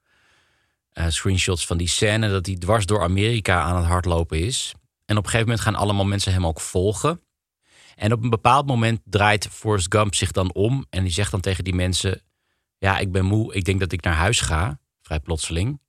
Uh, 0.93 1.05
screenshots 1.07 1.65
van 1.65 1.77
die 1.77 1.87
scène 1.87 2.29
dat 2.29 2.45
hij 2.45 2.55
dwars 2.55 2.85
door 2.85 3.01
Amerika 3.03 3.61
aan 3.61 3.75
het 3.75 3.85
hardlopen 3.85 4.39
is. 4.39 4.73
En 5.05 5.17
op 5.17 5.23
een 5.23 5.29
gegeven 5.29 5.47
moment 5.47 5.65
gaan 5.65 5.75
allemaal 5.75 6.05
mensen 6.05 6.33
hem 6.33 6.45
ook 6.45 6.61
volgen. 6.61 7.21
En 7.95 8.13
op 8.13 8.23
een 8.23 8.29
bepaald 8.29 8.65
moment 8.65 9.01
draait 9.03 9.47
Forrest 9.47 9.93
Gump 9.93 10.15
zich 10.15 10.31
dan 10.31 10.53
om 10.53 10.85
en 10.89 11.03
die 11.03 11.13
zegt 11.13 11.31
dan 11.31 11.41
tegen 11.41 11.63
die 11.63 11.73
mensen: 11.73 12.21
Ja, 12.77 12.97
ik 12.97 13.11
ben 13.11 13.25
moe, 13.25 13.53
ik 13.53 13.63
denk 13.63 13.79
dat 13.79 13.91
ik 13.91 14.03
naar 14.03 14.13
huis 14.13 14.41
ga. 14.41 14.79
Vrij 15.01 15.19
plotseling. 15.19 15.79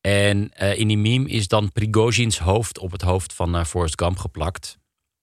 En 0.00 0.52
uh, 0.62 0.78
in 0.78 0.88
die 0.88 0.98
meme 0.98 1.28
is 1.28 1.48
dan 1.48 1.72
Prigozhin's 1.72 2.38
hoofd 2.38 2.78
op 2.78 2.90
het 2.90 3.02
hoofd 3.02 3.32
van 3.32 3.56
uh, 3.56 3.64
Forrest 3.64 4.00
Gump 4.00 4.18
geplakt. 4.18 4.78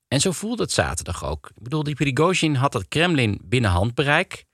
En 0.08 0.20
zo 0.20 0.32
voelde 0.32 0.64
het 0.64 0.72
zaterdag 0.72 1.26
ook. 1.26 1.52
Ik 1.56 1.64
bedoel, 1.64 1.84
die 1.84 1.96
Prigozhin 1.96 2.56
had 2.56 2.74
het 2.74 2.88
Kremlin 2.88 3.42
binnen 3.44 3.72
handbereik. 3.72 4.46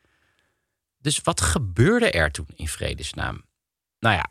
Dus 0.98 1.22
wat 1.22 1.41
gebeurde 1.41 2.12
er 2.12 2.31
toen 2.31 2.48
in 2.55 2.67
vredesnaam? 2.67 3.46
Nou 3.99 4.15
ja, 4.15 4.29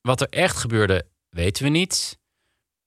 wat 0.00 0.20
er 0.20 0.28
echt 0.28 0.56
gebeurde, 0.56 1.06
weten 1.28 1.64
we 1.64 1.70
niet. 1.70 2.18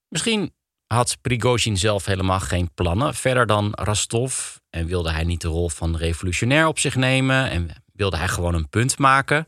Misschien 0.07 0.53
had 0.87 1.17
Prigozhin 1.21 1.77
zelf 1.77 2.05
helemaal 2.05 2.39
geen 2.39 2.73
plannen 2.73 3.15
verder 3.15 3.45
dan 3.45 3.71
Rostov 3.71 4.55
en 4.69 4.85
wilde 4.85 5.11
hij 5.11 5.23
niet 5.23 5.41
de 5.41 5.47
rol 5.47 5.69
van 5.69 5.95
revolutionair 5.95 6.67
op 6.67 6.79
zich 6.79 6.95
nemen 6.95 7.49
en 7.49 7.69
wilde 7.93 8.17
hij 8.17 8.27
gewoon 8.27 8.53
een 8.53 8.69
punt 8.69 8.97
maken. 8.97 9.47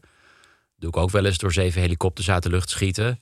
Doe 0.75 0.89
ik 0.89 0.97
ook 0.97 1.09
wel 1.09 1.25
eens 1.25 1.37
door 1.37 1.53
zeven 1.53 1.81
helikopters 1.81 2.29
uit 2.29 2.43
de 2.43 2.49
lucht 2.49 2.69
schieten. 2.69 3.19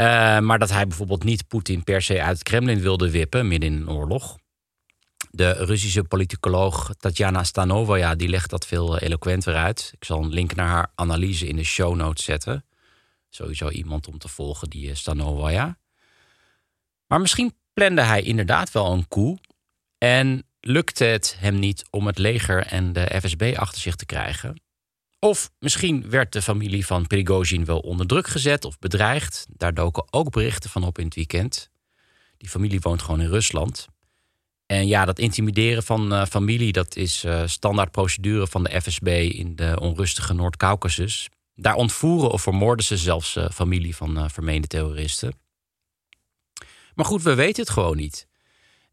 Uh, 0.00 0.38
maar 0.38 0.58
dat 0.58 0.70
hij 0.70 0.86
bijvoorbeeld 0.86 1.24
niet 1.24 1.48
Poetin 1.48 1.84
per 1.84 2.02
se 2.02 2.22
uit 2.22 2.38
het 2.38 2.42
Kremlin 2.42 2.80
wilde 2.80 3.10
wippen 3.10 3.48
midden 3.48 3.72
in 3.72 3.80
een 3.80 3.90
oorlog. 3.90 4.36
De 5.36 5.52
Russische 5.52 6.02
politicoloog 6.02 6.94
Tatjana 6.98 7.44
Stanovaya 7.44 8.14
die 8.14 8.28
legt 8.28 8.50
dat 8.50 8.66
veel 8.66 8.98
eloquenter 8.98 9.54
uit. 9.54 9.90
Ik 9.94 10.04
zal 10.04 10.22
een 10.22 10.32
link 10.32 10.54
naar 10.54 10.68
haar 10.68 10.92
analyse 10.94 11.46
in 11.46 11.56
de 11.56 11.64
show 11.64 11.94
notes 11.94 12.24
zetten. 12.24 12.64
Sowieso 13.28 13.68
iemand 13.68 14.08
om 14.08 14.18
te 14.18 14.28
volgen, 14.28 14.70
die 14.70 14.94
Stanovaya. 14.94 15.78
Maar 17.06 17.20
misschien 17.20 17.54
plande 17.72 18.02
hij 18.02 18.22
inderdaad 18.22 18.72
wel 18.72 18.92
een 18.92 19.08
coup. 19.08 19.38
En 19.98 20.46
lukte 20.60 21.04
het 21.04 21.36
hem 21.38 21.58
niet 21.58 21.84
om 21.90 22.06
het 22.06 22.18
leger 22.18 22.66
en 22.66 22.92
de 22.92 23.20
FSB 23.22 23.54
achter 23.56 23.80
zich 23.80 23.96
te 23.96 24.06
krijgen. 24.06 24.62
Of 25.18 25.50
misschien 25.58 26.10
werd 26.10 26.32
de 26.32 26.42
familie 26.42 26.86
van 26.86 27.06
Prigozhin 27.06 27.64
wel 27.64 27.78
onder 27.78 28.06
druk 28.06 28.26
gezet 28.26 28.64
of 28.64 28.78
bedreigd. 28.78 29.46
Daar 29.50 29.74
doken 29.74 30.06
ook 30.10 30.30
berichten 30.30 30.70
van 30.70 30.84
op 30.84 30.98
in 30.98 31.04
het 31.04 31.14
weekend. 31.14 31.70
Die 32.36 32.48
familie 32.48 32.80
woont 32.80 33.02
gewoon 33.02 33.20
in 33.20 33.28
Rusland. 33.28 33.86
En 34.66 34.86
ja, 34.86 35.04
dat 35.04 35.18
intimideren 35.18 35.82
van 35.82 36.12
uh, 36.12 36.24
familie, 36.24 36.72
dat 36.72 36.96
is 36.96 37.24
uh, 37.24 37.42
standaard 37.46 37.90
procedure 37.90 38.46
van 38.46 38.64
de 38.64 38.80
FSB 38.80 39.06
in 39.32 39.56
de 39.56 39.80
onrustige 39.80 40.34
Noord-Caucasus. 40.34 41.28
Daar 41.54 41.74
ontvoeren 41.74 42.30
of 42.30 42.42
vermoorden 42.42 42.84
ze 42.84 42.96
zelfs 42.96 43.36
uh, 43.36 43.48
familie 43.50 43.96
van 43.96 44.30
vermeende 44.30 44.66
terroristen. 44.66 45.32
Maar 46.94 47.04
goed, 47.04 47.22
we 47.22 47.34
weten 47.34 47.62
het 47.62 47.72
gewoon 47.72 47.96
niet. 47.96 48.26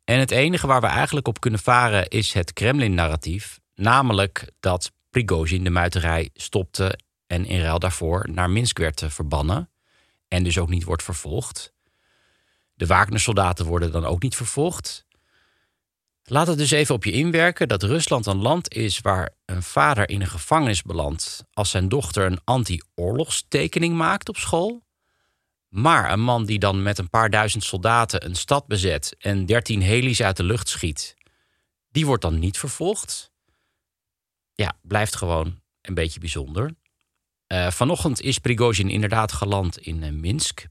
En 0.03 0.20
het 0.20 0.32
enige 0.32 0.68
waar 0.68 0.82
we 0.82 0.88
eigenlijk 0.88 1.27
op 1.27 1.39
kunnen 1.39 1.60
varen 1.60 2.08
is 2.08 2.34
het 2.34 2.53
Kremlin-narratief. 2.53 3.60
Namelijk 3.75 4.51
dat 4.60 4.92
Prigozhin 5.10 5.63
de 5.63 5.70
muiterij 5.70 6.30
stopte 6.34 7.00
en 7.27 7.46
in 7.46 7.62
ruil 7.62 7.80
daarvoor 7.80 8.30
naar 8.32 8.50
Minsk 8.50 8.77
werd 8.77 9.03
verbannen. 9.08 9.70
En 10.27 10.44
dus 10.44 10.58
ook 10.58 10.70
niet 10.70 10.84
wordt 10.84 11.03
vervolgd. 11.03 11.74
De 12.74 12.86
Wagner-soldaten 12.86 13.65
worden 13.65 13.92
dan 13.92 14.06
ook 14.06 14.22
niet 14.22 14.36
vervolgd. 14.36 15.06
Laat 16.25 16.48
het 16.48 16.58
dus 16.58 16.72
even 16.72 16.96
op 16.96 17.03
je 17.03 17.12
inwerken 17.12 17.68
dat 17.68 17.84
Rusland 17.84 18.25
een 18.25 18.42
land 18.42 18.74
is 18.74 19.00
waar 19.00 19.36
een 19.46 19.63
vader 19.63 20.10
in 20.10 20.22
een 20.22 20.27
gevangenis 20.27 20.82
belandt 20.82 21.44
als 21.53 21.70
zijn 21.70 21.89
dochter 21.89 22.25
een 22.25 22.42
anti-oorlogstekening 22.44 23.96
maakt 23.96 24.30
op 24.30 24.38
school. 24.38 24.84
Maar 25.68 26.12
een 26.12 26.22
man 26.22 26.46
die 26.46 26.60
dan 26.60 26.84
met 26.84 26.98
een 26.98 27.10
paar 27.10 27.30
duizend 27.30 27.63
soldaten 27.63 28.25
een 28.25 28.36
stad 28.36 28.68
bezet 28.68 29.15
en 29.20 29.46
dertien 29.46 29.82
heli's 29.82 30.22
uit 30.22 30.38
de 30.38 30.44
lucht 30.44 30.70
schiet, 30.70 31.15
die 31.89 32.06
wordt 32.06 32.22
dan 32.22 32.39
niet 32.39 32.58
vervolgd. 32.58 33.32
Ja, 34.53 34.77
blijft 34.82 35.15
gewoon 35.15 35.62
een 35.82 35.94
beetje 35.94 36.20
bijzonder. 36.20 36.75
Uh, 37.48 37.72
vanochtend 37.72 38.22
is 38.22 38.39
Prigozhin 38.39 38.89
inderdaad 38.89 39.32
geland 39.32 39.77
in 39.77 40.03
uh, 40.03 40.12
Minsk. 40.12 40.65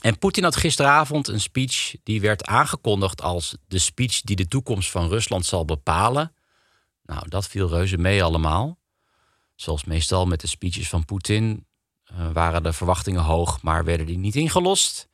En 0.00 0.18
Poetin 0.18 0.44
had 0.44 0.56
gisteravond 0.56 1.28
een 1.28 1.40
speech 1.40 1.94
die 2.02 2.20
werd 2.20 2.46
aangekondigd 2.46 3.22
als 3.22 3.56
de 3.68 3.78
speech 3.78 4.20
die 4.20 4.36
de 4.36 4.48
toekomst 4.48 4.90
van 4.90 5.08
Rusland 5.08 5.46
zal 5.46 5.64
bepalen. 5.64 6.34
Nou, 7.02 7.28
dat 7.28 7.46
viel 7.46 7.68
reuze 7.68 7.96
mee 7.96 8.24
allemaal. 8.24 8.78
Zoals 9.54 9.84
meestal 9.84 10.26
met 10.26 10.40
de 10.40 10.46
speeches 10.46 10.88
van 10.88 11.04
Poetin 11.04 11.66
uh, 12.12 12.32
waren 12.32 12.62
de 12.62 12.72
verwachtingen 12.72 13.22
hoog, 13.22 13.62
maar 13.62 13.84
werden 13.84 14.06
die 14.06 14.18
niet 14.18 14.36
ingelost. 14.36 15.08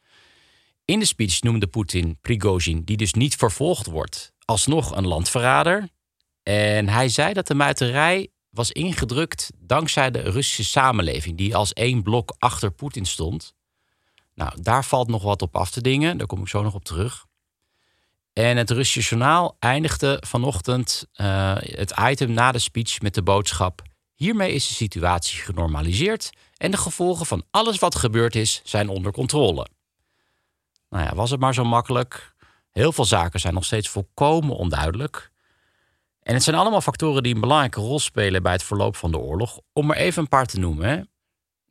In 0.84 0.98
de 0.98 1.04
speech 1.04 1.42
noemde 1.42 1.66
Poetin 1.66 2.18
Prigozhin, 2.20 2.84
die 2.84 2.96
dus 2.96 3.12
niet 3.12 3.36
vervolgd 3.36 3.86
wordt, 3.86 4.32
alsnog 4.44 4.96
een 4.96 5.06
landverrader. 5.06 5.88
En 6.42 6.88
hij 6.88 7.08
zei 7.08 7.32
dat 7.32 7.46
de 7.46 7.54
muiterij 7.54 8.28
was 8.50 8.72
ingedrukt 8.72 9.50
dankzij 9.58 10.10
de 10.10 10.20
Russische 10.20 10.64
samenleving, 10.64 11.36
die 11.36 11.56
als 11.56 11.72
één 11.72 12.02
blok 12.02 12.34
achter 12.38 12.70
Poetin 12.70 13.04
stond. 13.04 13.54
Nou, 14.36 14.62
daar 14.62 14.84
valt 14.84 15.08
nog 15.08 15.22
wat 15.22 15.42
op 15.42 15.56
af 15.56 15.70
te 15.70 15.80
dingen, 15.80 16.18
daar 16.18 16.26
kom 16.26 16.40
ik 16.40 16.48
zo 16.48 16.62
nog 16.62 16.74
op 16.74 16.84
terug. 16.84 17.26
En 18.32 18.56
het 18.56 18.70
Russische 18.70 19.14
journaal 19.14 19.56
eindigde 19.58 20.22
vanochtend 20.26 21.06
uh, 21.16 21.54
het 21.56 21.94
item 22.00 22.32
na 22.32 22.52
de 22.52 22.58
speech 22.58 23.00
met 23.00 23.14
de 23.14 23.22
boodschap: 23.22 23.82
Hiermee 24.14 24.52
is 24.52 24.68
de 24.68 24.74
situatie 24.74 25.40
genormaliseerd 25.40 26.30
en 26.56 26.70
de 26.70 26.76
gevolgen 26.76 27.26
van 27.26 27.44
alles 27.50 27.78
wat 27.78 27.94
gebeurd 27.94 28.34
is 28.34 28.60
zijn 28.64 28.88
onder 28.88 29.12
controle. 29.12 29.66
Nou 30.90 31.04
ja, 31.04 31.14
was 31.14 31.30
het 31.30 31.40
maar 31.40 31.54
zo 31.54 31.64
makkelijk? 31.64 32.34
Heel 32.72 32.92
veel 32.92 33.04
zaken 33.04 33.40
zijn 33.40 33.54
nog 33.54 33.64
steeds 33.64 33.88
volkomen 33.88 34.56
onduidelijk. 34.56 35.30
En 36.22 36.34
het 36.34 36.42
zijn 36.42 36.56
allemaal 36.56 36.80
factoren 36.80 37.22
die 37.22 37.34
een 37.34 37.40
belangrijke 37.40 37.80
rol 37.80 37.98
spelen 37.98 38.42
bij 38.42 38.52
het 38.52 38.62
verloop 38.62 38.96
van 38.96 39.10
de 39.10 39.18
oorlog. 39.18 39.60
Om 39.72 39.90
er 39.90 39.96
even 39.96 40.22
een 40.22 40.28
paar 40.28 40.46
te 40.46 40.58
noemen. 40.58 41.10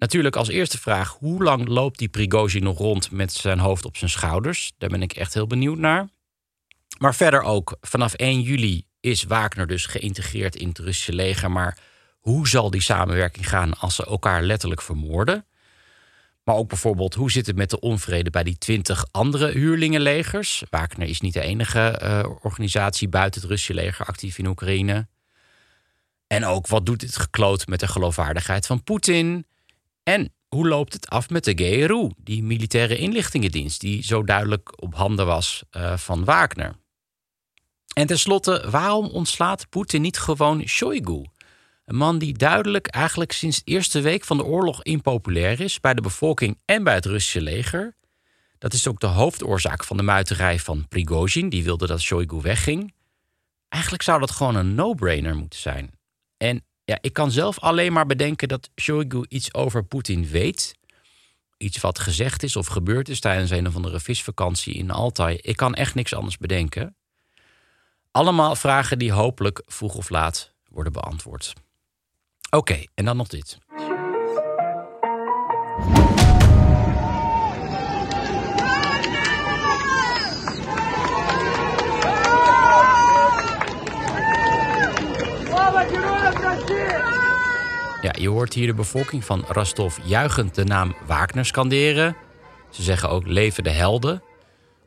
Natuurlijk 0.06 0.36
als 0.36 0.48
eerste 0.48 0.80
vraag, 0.80 1.16
hoe 1.20 1.44
lang 1.44 1.68
loopt 1.68 2.00
die 2.00 2.08
Prigozhin 2.08 2.64
nog 2.64 2.78
rond 2.78 3.12
met 3.12 3.34
zijn 3.34 3.60
hoofd 3.60 3.86
op 3.86 3.98
zijn 3.98 4.10
schouders? 4.10 4.74
Daar 4.78 4.90
ben 4.90 5.02
ik 5.02 5.14
echt 5.14 5.34
heel 5.34 5.48
benieuwd 5.48 5.78
naar. 5.78 6.10
Maar 6.98 7.16
verder 7.16 7.42
ook, 7.42 7.78
vanaf 7.82 8.14
1 8.14 8.42
juli 8.42 8.86
is 9.00 9.24
Wagner 9.24 9.68
dus 9.68 9.86
geïntegreerd 9.86 10.56
in 10.56 10.68
het 10.68 10.78
Russische 10.78 11.14
leger. 11.14 11.52
Maar 11.52 11.78
hoe 12.20 12.48
zal 12.48 12.70
die 12.70 12.82
samenwerking 12.82 13.50
gaan 13.50 13.78
als 13.78 13.96
ze 13.96 14.06
elkaar 14.06 14.44
letterlijk 14.44 14.82
vermoorden? 14.82 15.46
Maar 16.44 16.56
ook 16.56 16.70
bijvoorbeeld, 16.70 17.14
hoe 17.14 17.32
zit 17.32 17.48
het 17.48 17.56
met 17.56 17.70
de 17.70 17.80
onvrede 17.80 18.30
bij 18.30 18.44
die 18.44 18.58
twintig 18.58 19.06
andere 19.12 19.52
huurlingenlegers? 19.52 20.64
Wagner 20.70 21.08
is 21.08 21.22
niet 21.22 21.34
de 21.34 21.42
enige 21.42 22.02
uh, 22.04 22.32
organisatie 22.42 23.10
buiten 23.10 23.42
het 23.42 23.50
Russische 23.50 23.74
leger 23.74 24.06
actief 24.06 24.38
in 24.38 24.48
Oekraïne. 24.48 25.08
En 26.28 26.46
ook, 26.46 26.68
wat 26.68 26.86
doet 26.86 27.00
dit 27.00 27.18
gekloot 27.18 27.68
met 27.68 27.80
de 27.80 27.88
geloofwaardigheid 27.88 28.66
van 28.66 28.84
Poetin? 28.84 29.46
En 30.06 30.34
hoe 30.48 30.68
loopt 30.68 30.94
het 30.94 31.10
af 31.10 31.30
met 31.30 31.44
de 31.44 31.54
GRU, 31.54 32.12
die 32.18 32.44
militaire 32.44 32.98
inlichtingendienst, 32.98 33.82
die 33.82 34.04
zo 34.04 34.24
duidelijk 34.24 34.82
op 34.82 34.96
handen 34.96 35.26
was 35.26 35.64
uh, 35.72 35.98
van 35.98 36.24
Wagner? 36.24 36.76
En 37.94 38.08
tenslotte, 38.08 38.70
waarom 38.70 39.06
ontslaat 39.06 39.70
Poetin 39.70 40.02
niet 40.02 40.18
gewoon 40.18 40.68
Shoigu? 40.68 41.26
Een 41.86 41.96
man 41.96 42.18
die 42.18 42.34
duidelijk 42.34 42.88
eigenlijk 42.88 43.32
sinds 43.32 43.64
de 43.64 43.72
eerste 43.72 44.02
week 44.02 44.24
van 44.24 44.38
de 44.38 44.44
oorlog 44.44 44.84
impopulair 44.84 45.60
is 45.60 45.80
bij 45.80 45.94
de 45.94 46.02
bevolking 46.02 46.60
en 46.66 46.84
bij 46.84 46.94
het 46.94 47.06
Russische 47.06 47.42
leger. 47.42 47.96
Dat 48.58 48.74
is 48.74 48.88
ook 48.88 49.00
de 49.00 49.08
hoofdoorzaak 49.08 49.84
van 49.84 49.98
de 49.98 50.04
muiterij 50.04 50.60
van 50.60 50.88
Prigozhin, 50.88 51.50
die 51.50 51.64
wilde 51.64 51.88
dat 51.88 52.02
Shoigu 52.02 52.42
wegging. 52.42 52.94
Eigenlijk 53.70 54.04
zou 54.04 54.20
dat 54.20 54.32
gewoon 54.32 54.56
een 54.56 54.76
no-brainer 54.76 55.36
moeten 55.36 55.60
zijn. 55.60 55.92
En 56.38 56.66
ja, 56.86 56.98
ik 57.02 57.14
kan 57.14 57.32
zelf 57.32 57.60
alleen 57.60 57.94
maar 57.94 58.06
bedenken 58.06 58.48
dat 58.48 58.70
Shoigu 58.82 59.26
iets 59.30 59.54
over 59.54 59.84
Poetin 59.84 60.28
weet. 60.28 60.76
Iets 61.58 61.78
wat 61.78 62.00
gezegd 62.00 62.44
is 62.44 62.56
of 62.56 62.68
gebeurd 62.68 63.10
is 63.10 63.20
tijdens 63.20 63.52
een 63.52 63.68
of 63.68 63.76
andere 63.76 64.00
visvakantie 64.00 64.74
in 64.74 64.92
Altai. 64.92 65.38
Ik 65.42 65.56
kan 65.56 65.74
echt 65.74 65.96
niks 65.96 66.14
anders 66.14 66.38
bedenken. 66.38 66.96
Allemaal 68.12 68.56
vragen 68.56 69.00
die 69.00 69.12
hopelijk 69.12 69.62
vroeg 69.66 69.96
of 69.96 70.10
laat 70.10 70.54
worden 70.70 70.94
beantwoord. 70.94 71.54
Oké, 72.50 72.84
en 72.94 73.06
dan 73.06 73.18
nog 73.18 73.28
dit. 73.28 73.58
Ja, 88.06 88.14
je 88.20 88.30
hoort 88.30 88.54
hier 88.54 88.68
de 88.68 88.74
bevolking 88.74 89.26
van 89.26 89.46
Rostov 89.48 89.98
juichend 90.04 90.56
de 90.56 90.64
naam 90.64 90.96
Wagner 91.06 91.46
scanderen. 91.46 92.16
Ze 92.70 92.84
zeggen 92.84 93.10
ook 93.10 93.28
leven 93.28 93.64
de 93.64 93.70
helden. 93.70 94.24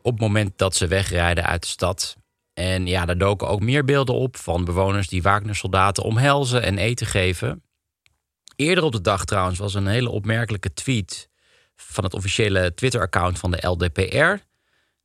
Op 0.03 0.13
het 0.13 0.21
moment 0.21 0.53
dat 0.57 0.77
ze 0.77 0.87
wegrijden 0.87 1.45
uit 1.45 1.63
de 1.63 1.69
stad. 1.69 2.17
En 2.55 2.87
ja, 2.87 3.05
daar 3.05 3.19
doken 3.19 3.49
ook 3.49 3.61
meer 3.61 3.85
beelden 3.85 4.15
op 4.15 4.37
van 4.37 4.65
bewoners 4.65 5.09
die 5.09 5.23
Wagner-soldaten 5.23 6.03
omhelzen 6.03 6.63
en 6.63 6.79
eten 6.79 7.07
geven. 7.07 7.63
Eerder 8.57 8.85
op 8.85 8.93
de 8.93 9.01
dag 9.01 9.25
trouwens 9.25 9.59
was 9.59 9.75
een 9.75 9.87
hele 9.87 10.11
opmerkelijke 10.11 10.75
tweet 10.75 11.29
van 11.77 12.05
het 12.05 12.15
officiële 12.15 12.75
Twitter-account 12.75 13.39
van 13.39 13.51
de 13.51 13.67
LDPR. 13.67 14.45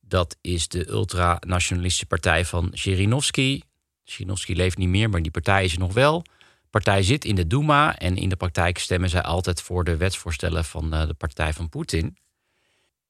Dat 0.00 0.36
is 0.40 0.68
de 0.68 0.88
ultranationalistische 0.88 2.06
partij 2.06 2.44
van 2.44 2.70
Zhirinovsky. 2.72 3.60
Zhirinovsky 4.02 4.52
leeft 4.52 4.78
niet 4.78 4.88
meer, 4.88 5.10
maar 5.10 5.22
die 5.22 5.30
partij 5.30 5.64
is 5.64 5.72
er 5.72 5.78
nog 5.78 5.92
wel. 5.92 6.24
Partij 6.74 7.02
zit 7.02 7.24
in 7.24 7.34
de 7.34 7.46
Duma 7.46 7.98
en 7.98 8.16
in 8.16 8.28
de 8.28 8.36
praktijk 8.36 8.78
stemmen 8.78 9.10
zij 9.10 9.22
altijd 9.22 9.62
voor 9.62 9.84
de 9.84 9.96
wetsvoorstellen 9.96 10.64
van 10.64 10.92
eh, 10.94 11.06
de 11.06 11.14
partij 11.14 11.52
van 11.52 11.68
Poetin. 11.68 12.16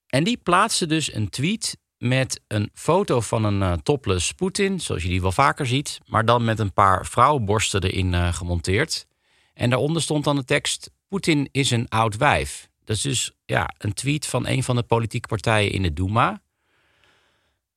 En 0.06 0.24
die 0.24 0.36
plaatste 0.36 0.86
dus 0.86 1.14
een 1.14 1.28
tweet 1.28 1.78
met 1.98 2.40
een 2.48 2.70
foto 2.74 3.20
van 3.20 3.44
een 3.44 3.60
uh, 3.60 3.72
topless 3.72 4.32
Poetin, 4.32 4.80
zoals 4.80 5.02
je 5.02 5.08
die 5.08 5.22
wel 5.22 5.32
vaker 5.32 5.66
ziet, 5.66 6.00
maar 6.06 6.24
dan 6.24 6.44
met 6.44 6.58
een 6.58 6.72
paar 6.72 7.06
vrouwenborsten 7.06 7.82
erin 7.82 8.12
uh, 8.12 8.32
gemonteerd. 8.32 9.06
En 9.54 9.70
daaronder 9.70 10.02
stond 10.02 10.24
dan 10.24 10.36
de 10.36 10.44
tekst: 10.44 10.90
Poetin 11.08 11.48
is 11.52 11.70
een 11.70 11.88
oud 11.88 12.16
wijf. 12.16 12.68
Dat 12.84 12.96
is 12.96 13.02
dus 13.02 13.32
ja, 13.44 13.70
een 13.78 13.92
tweet 13.92 14.26
van 14.26 14.46
een 14.46 14.62
van 14.62 14.76
de 14.76 14.82
politieke 14.82 15.28
partijen 15.28 15.72
in 15.72 15.82
de 15.82 15.92
Duma. 15.92 16.42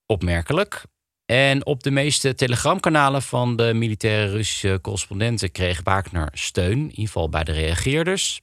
Opmerkelijk. 0.05 0.83
En 1.27 1.65
op 1.65 1.83
de 1.83 1.91
meeste 1.91 2.35
telegramkanalen 2.35 3.21
van 3.21 3.55
de 3.55 3.73
militaire 3.73 4.31
Russische 4.31 4.79
correspondenten 4.81 5.51
kreeg 5.51 5.81
Wagner 5.83 6.29
steun, 6.33 6.79
in 6.79 6.89
ieder 6.89 7.05
geval 7.05 7.29
bij 7.29 7.43
de 7.43 7.51
reageerders. 7.51 8.39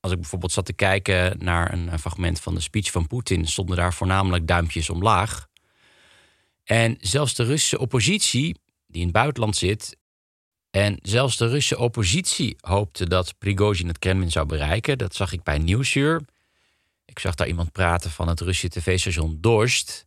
Als 0.00 0.12
ik 0.12 0.20
bijvoorbeeld 0.20 0.52
zat 0.52 0.66
te 0.66 0.72
kijken 0.72 1.38
naar 1.38 1.72
een 1.72 1.98
fragment 1.98 2.40
van 2.40 2.54
de 2.54 2.60
speech 2.60 2.90
van 2.90 3.06
Poetin, 3.06 3.46
stonden 3.46 3.76
daar 3.76 3.94
voornamelijk 3.94 4.46
duimpjes 4.46 4.90
omlaag. 4.90 5.46
En 6.64 6.96
zelfs 7.00 7.34
de 7.34 7.44
Russische 7.44 7.78
oppositie, 7.78 8.58
die 8.86 9.00
in 9.00 9.06
het 9.06 9.16
buitenland 9.16 9.56
zit, 9.56 9.96
en 10.70 10.98
zelfs 11.02 11.36
de 11.36 11.44
Russische 11.44 11.78
oppositie 11.78 12.56
hoopte 12.60 13.08
dat 13.08 13.38
Prigozhin 13.38 13.88
het 13.88 13.98
Kremlin 13.98 14.30
zou 14.30 14.46
bereiken. 14.46 14.98
Dat 14.98 15.14
zag 15.14 15.32
ik 15.32 15.42
bij 15.42 15.58
Nieuwsuur. 15.58 16.22
Ik 17.04 17.18
zag 17.18 17.34
daar 17.34 17.46
iemand 17.46 17.72
praten 17.72 18.10
van 18.10 18.28
het 18.28 18.40
Russische 18.40 18.80
tv-station 18.80 19.38
Dorst. 19.40 20.05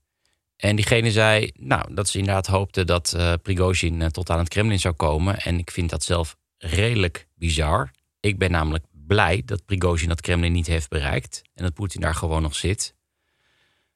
En 0.59 0.75
diegene 0.75 1.11
zei 1.11 1.51
nou, 1.53 1.93
dat 1.93 2.09
ze 2.09 2.17
inderdaad 2.17 2.47
hoopte 2.47 2.83
dat 2.83 3.13
uh, 3.15 3.33
Prigozhin 3.41 4.01
eh, 4.01 4.07
tot 4.07 4.29
aan 4.29 4.37
het 4.39 4.49
Kremlin 4.49 4.79
zou 4.79 4.93
komen. 4.93 5.37
En 5.37 5.57
ik 5.57 5.71
vind 5.71 5.89
dat 5.89 6.03
zelf 6.03 6.37
redelijk 6.57 7.27
bizar. 7.35 7.91
Ik 8.19 8.37
ben 8.37 8.51
namelijk 8.51 8.85
blij 8.91 9.41
dat 9.45 9.65
Prigozhin 9.65 10.09
het 10.09 10.21
Kremlin 10.21 10.51
niet 10.51 10.67
heeft 10.67 10.89
bereikt. 10.89 11.41
En 11.53 11.63
dat 11.63 11.73
Poetin 11.73 12.01
daar 12.01 12.15
gewoon 12.15 12.41
nog 12.41 12.55
zit. 12.55 12.95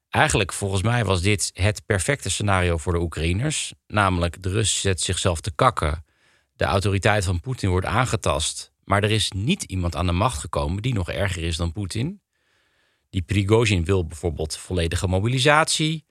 Eigenlijk, 0.09 0.53
volgens 0.53 0.81
mij, 0.81 1.05
was 1.05 1.21
dit 1.21 1.51
het 1.53 1.85
perfecte 1.85 2.29
scenario 2.29 2.77
voor 2.77 2.93
de 2.93 2.99
Oekraïners. 2.99 3.73
Namelijk, 3.87 4.41
de 4.41 4.49
Russen 4.49 4.81
zet 4.81 5.01
zichzelf 5.01 5.41
te 5.41 5.51
kakken 5.51 6.03
de 6.55 6.65
autoriteit 6.65 7.25
van 7.25 7.39
Poetin 7.39 7.69
wordt 7.69 7.85
aangetast. 7.85 8.71
Maar 8.83 9.03
er 9.03 9.11
is 9.11 9.31
niet 9.31 9.63
iemand 9.63 9.95
aan 9.95 10.05
de 10.05 10.11
macht 10.11 10.39
gekomen 10.39 10.81
die 10.81 10.93
nog 10.93 11.09
erger 11.09 11.43
is 11.43 11.57
dan 11.57 11.71
Poetin. 11.71 12.21
Die 13.09 13.21
Prigozhin 13.21 13.85
wil 13.85 14.05
bijvoorbeeld 14.05 14.57
volledige 14.57 15.07
mobilisatie. 15.07 16.05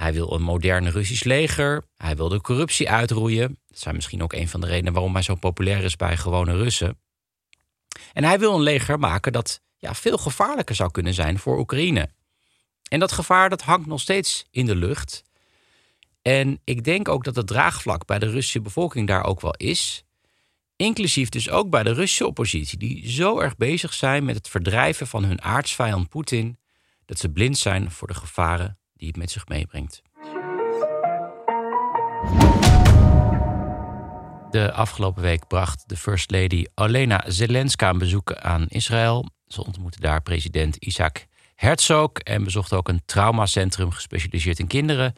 Hij 0.00 0.12
wil 0.12 0.32
een 0.32 0.42
moderne 0.42 0.90
Russisch 0.90 1.24
leger. 1.24 1.84
Hij 1.96 2.16
wil 2.16 2.28
de 2.28 2.40
corruptie 2.40 2.90
uitroeien. 2.90 3.58
Dat 3.66 3.78
zijn 3.78 3.94
misschien 3.94 4.22
ook 4.22 4.32
een 4.32 4.48
van 4.48 4.60
de 4.60 4.66
redenen 4.66 4.92
waarom 4.92 5.12
hij 5.12 5.22
zo 5.22 5.34
populair 5.34 5.84
is 5.84 5.96
bij 5.96 6.16
gewone 6.16 6.56
Russen. 6.56 6.98
En 8.12 8.24
hij 8.24 8.38
wil 8.38 8.54
een 8.54 8.62
leger 8.62 8.98
maken 8.98 9.32
dat 9.32 9.60
ja, 9.76 9.94
veel 9.94 10.18
gevaarlijker 10.18 10.74
zou 10.74 10.90
kunnen 10.90 11.14
zijn 11.14 11.38
voor 11.38 11.58
Oekraïne. 11.58 12.10
En 12.88 13.00
dat 13.00 13.12
gevaar 13.12 13.48
dat 13.48 13.62
hangt 13.62 13.86
nog 13.86 14.00
steeds 14.00 14.46
in 14.50 14.66
de 14.66 14.76
lucht. 14.76 15.22
En 16.22 16.60
ik 16.64 16.84
denk 16.84 17.08
ook 17.08 17.24
dat 17.24 17.36
het 17.36 17.46
draagvlak 17.46 18.06
bij 18.06 18.18
de 18.18 18.30
Russische 18.30 18.60
bevolking 18.60 19.06
daar 19.06 19.24
ook 19.24 19.40
wel 19.40 19.54
is. 19.56 20.04
Inclusief 20.76 21.28
dus 21.28 21.50
ook 21.50 21.70
bij 21.70 21.82
de 21.82 21.92
Russische 21.92 22.26
oppositie, 22.26 22.78
die 22.78 23.10
zo 23.10 23.38
erg 23.38 23.56
bezig 23.56 23.92
zijn 23.92 24.24
met 24.24 24.36
het 24.36 24.48
verdrijven 24.48 25.06
van 25.06 25.24
hun 25.24 25.42
aardsvijand 25.42 26.08
Poetin, 26.08 26.58
dat 27.04 27.18
ze 27.18 27.30
blind 27.30 27.58
zijn 27.58 27.90
voor 27.90 28.08
de 28.08 28.14
gevaren 28.14 28.79
die 29.00 29.08
het 29.08 29.16
met 29.16 29.30
zich 29.30 29.48
meebrengt. 29.48 30.02
De 34.50 34.72
afgelopen 34.72 35.22
week 35.22 35.46
bracht 35.46 35.84
de 35.86 35.96
First 35.96 36.30
Lady 36.30 36.64
Olena 36.74 37.24
Zelenska 37.26 37.88
een 37.88 37.98
bezoek 37.98 38.34
aan 38.34 38.66
Israël. 38.68 39.28
Ze 39.46 39.64
ontmoette 39.64 40.00
daar 40.00 40.22
president 40.22 40.76
Isaac 40.76 41.26
Herzog 41.54 42.12
en 42.12 42.44
bezocht 42.44 42.72
ook 42.72 42.88
een 42.88 43.02
traumacentrum 43.04 43.90
gespecialiseerd 43.90 44.58
in 44.58 44.66
kinderen. 44.66 45.14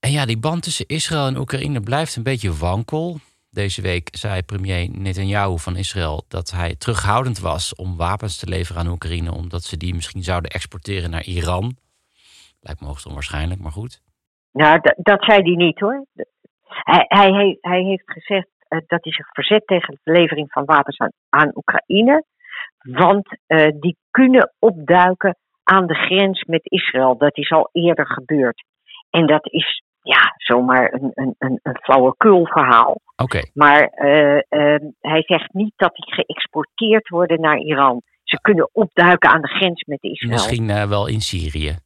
En 0.00 0.12
ja, 0.12 0.26
die 0.26 0.38
band 0.38 0.62
tussen 0.62 0.86
Israël 0.86 1.26
en 1.26 1.36
Oekraïne 1.36 1.80
blijft 1.80 2.16
een 2.16 2.22
beetje 2.22 2.56
wankel. 2.56 3.20
Deze 3.50 3.80
week 3.82 4.08
zei 4.12 4.42
premier 4.42 4.88
Netanyahu 4.90 5.58
van 5.58 5.76
Israël 5.76 6.24
dat 6.28 6.50
hij 6.50 6.74
terughoudend 6.74 7.38
was 7.38 7.74
om 7.74 7.96
wapens 7.96 8.36
te 8.36 8.46
leveren 8.46 8.80
aan 8.80 8.88
Oekraïne, 8.88 9.32
omdat 9.32 9.64
ze 9.64 9.76
die 9.76 9.94
misschien 9.94 10.24
zouden 10.24 10.50
exporteren 10.50 11.10
naar 11.10 11.24
Iran. 11.24 11.76
Lijkt 12.66 12.80
me 12.80 12.86
hoogst 12.86 13.06
onwaarschijnlijk, 13.06 13.60
maar 13.60 13.72
goed. 13.72 14.00
Nou, 14.52 14.80
dat 14.96 15.24
zei 15.24 15.42
hij 15.42 15.54
niet 15.66 15.80
hoor. 15.80 16.06
Hij, 16.66 17.04
hij, 17.08 17.58
hij 17.60 17.82
heeft 17.82 18.12
gezegd 18.12 18.48
uh, 18.68 18.80
dat 18.86 19.04
hij 19.04 19.12
zich 19.12 19.28
verzet 19.32 19.66
tegen 19.66 19.98
de 20.02 20.12
levering 20.12 20.52
van 20.52 20.64
wapens 20.64 20.98
aan, 20.98 21.12
aan 21.28 21.50
Oekraïne. 21.54 22.24
Want 22.78 23.38
uh, 23.46 23.68
die 23.80 23.96
kunnen 24.10 24.54
opduiken 24.58 25.36
aan 25.62 25.86
de 25.86 25.94
grens 25.94 26.44
met 26.44 26.60
Israël. 26.64 27.16
Dat 27.16 27.36
is 27.36 27.50
al 27.50 27.68
eerder 27.72 28.06
gebeurd. 28.06 28.64
En 29.10 29.26
dat 29.26 29.46
is 29.52 29.82
ja, 30.02 30.32
zomaar 30.36 30.92
een, 30.92 31.10
een, 31.14 31.34
een, 31.38 31.60
een 31.62 31.78
flauwekul 31.82 32.46
verhaal. 32.46 33.00
Oké. 33.16 33.40
Maar 33.54 33.92
uh, 33.94 34.34
uh, 34.34 34.90
hij 35.00 35.22
zegt 35.22 35.52
niet 35.52 35.72
dat 35.76 35.94
die 35.94 36.14
geëxporteerd 36.14 37.08
worden 37.08 37.40
naar 37.40 37.58
Iran. 37.58 38.02
Ze 38.22 38.40
kunnen 38.40 38.68
opduiken 38.72 39.30
aan 39.30 39.40
de 39.40 39.48
grens 39.48 39.84
met 39.84 40.02
Israël. 40.02 40.32
Misschien 40.32 40.88
wel 40.88 41.06
in 41.06 41.20
Syrië. 41.20 41.84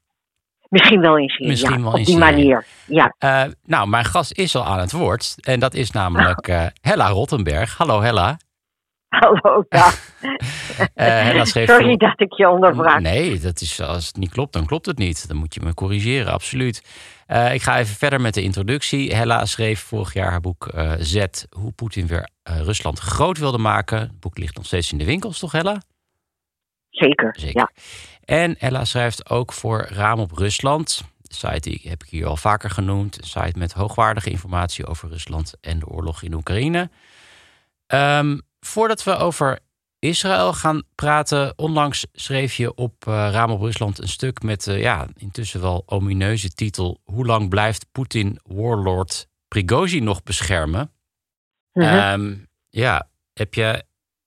Misschien 0.70 1.00
wel 1.00 1.16
in 1.16 1.32
Misschien 1.38 1.76
ja, 1.76 1.82
wel 1.82 1.92
op 1.92 2.04
die 2.04 2.18
manier. 2.18 2.64
Ja. 2.86 3.14
nou, 3.66 3.88
mijn 3.88 4.04
gast 4.04 4.32
is 4.32 4.56
al 4.56 4.64
aan 4.64 4.78
het 4.78 4.92
woord. 4.92 5.34
En 5.40 5.60
dat 5.60 5.74
is 5.74 5.90
namelijk 5.90 6.46
Hella 6.88 7.08
Rottenberg. 7.08 7.76
Hallo 7.76 8.00
Hella. 8.00 8.38
Hallo, 9.10 9.64
dag. 9.68 9.98
uh, 10.94 11.44
Sorry 11.44 11.96
dat 11.96 12.20
ik 12.20 12.32
je 12.36 12.48
onderbrak. 12.48 13.00
Nee, 13.00 13.38
dat 13.38 13.60
is, 13.60 13.80
als 13.80 14.06
het 14.06 14.16
niet 14.16 14.30
klopt, 14.30 14.52
dan 14.52 14.66
klopt 14.66 14.86
het 14.86 14.98
niet. 14.98 15.28
Dan 15.28 15.36
moet 15.36 15.54
je 15.54 15.60
me 15.64 15.74
corrigeren, 15.74 16.32
absoluut. 16.32 16.82
Uh, 17.28 17.54
ik 17.54 17.62
ga 17.62 17.78
even 17.78 17.96
verder 17.96 18.20
met 18.20 18.34
de 18.34 18.42
introductie. 18.42 19.14
Hella 19.14 19.46
schreef 19.46 19.80
vorig 19.80 20.14
jaar 20.14 20.30
haar 20.30 20.40
boek 20.40 20.70
uh, 20.74 20.92
Z, 20.98 21.24
hoe 21.50 21.72
Poetin 21.72 22.06
weer 22.06 22.28
Rusland 22.42 22.98
groot 22.98 23.38
wilde 23.38 23.58
maken. 23.58 23.98
Het 23.98 24.20
boek 24.20 24.38
ligt 24.38 24.56
nog 24.56 24.66
steeds 24.66 24.92
in 24.92 24.98
de 24.98 25.04
winkels, 25.04 25.38
toch 25.38 25.52
Hella? 25.52 25.80
Zeker, 26.90 27.36
Zeker. 27.38 27.60
ja. 27.60 27.70
En 28.24 28.54
Hella 28.58 28.84
schrijft 28.84 29.30
ook 29.30 29.52
voor 29.52 29.86
Raam 29.88 30.18
op 30.18 30.32
Rusland. 30.32 31.02
De 31.20 31.34
site 31.34 31.70
die 31.70 31.80
heb 31.84 32.02
ik 32.02 32.08
hier 32.08 32.26
al 32.26 32.36
vaker 32.36 32.70
genoemd. 32.70 33.18
Een 33.18 33.26
site 33.28 33.58
met 33.58 33.72
hoogwaardige 33.72 34.30
informatie 34.30 34.86
over 34.86 35.08
Rusland 35.08 35.54
en 35.60 35.78
de 35.78 35.86
oorlog 35.86 36.22
in 36.22 36.34
Oekraïne. 36.34 36.90
Um, 37.86 38.40
Voordat 38.60 39.04
we 39.04 39.16
over 39.16 39.58
Israël 39.98 40.52
gaan 40.52 40.82
praten, 40.94 41.52
onlangs 41.58 42.06
schreef 42.12 42.54
je 42.54 42.74
op 42.74 43.04
uh, 43.08 43.28
Raam 43.32 43.50
op 43.50 43.60
Rusland 43.60 43.98
een 43.98 44.08
stuk 44.08 44.42
met 44.42 44.66
uh, 44.66 44.80
ja, 44.80 45.06
intussen 45.16 45.60
wel 45.60 45.82
omineuze 45.86 46.48
titel: 46.48 47.00
Hoe 47.04 47.26
lang 47.26 47.48
blijft 47.48 47.86
Poetin 47.92 48.38
warlord 48.42 49.28
Prigozhin 49.48 50.04
nog 50.04 50.22
beschermen? 50.22 50.92
Mm 51.72 52.48
ja, 52.68 53.08
heb 53.32 53.54
je. 53.54 53.84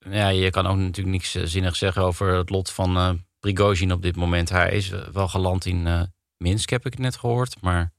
Ja, 0.09 0.27
je 0.27 0.49
kan 0.49 0.65
ook 0.65 0.77
natuurlijk 0.77 1.15
niks 1.15 1.35
eh, 1.35 1.43
zinnig 1.43 1.75
zeggen 1.75 2.03
over 2.03 2.35
het 2.35 2.49
lot 2.49 2.71
van 2.71 2.97
uh, 2.97 3.09
Prigozhin 3.39 3.91
op 3.91 4.01
dit 4.01 4.15
moment. 4.15 4.49
Hij 4.49 4.71
is 4.71 5.11
wel 5.13 5.27
geland 5.27 5.65
in 5.65 6.11
Minsk, 6.37 6.69
heb 6.69 6.85
ik 6.85 6.97
net 6.97 7.15
gehoord. 7.15 7.61
Maar 7.61 7.91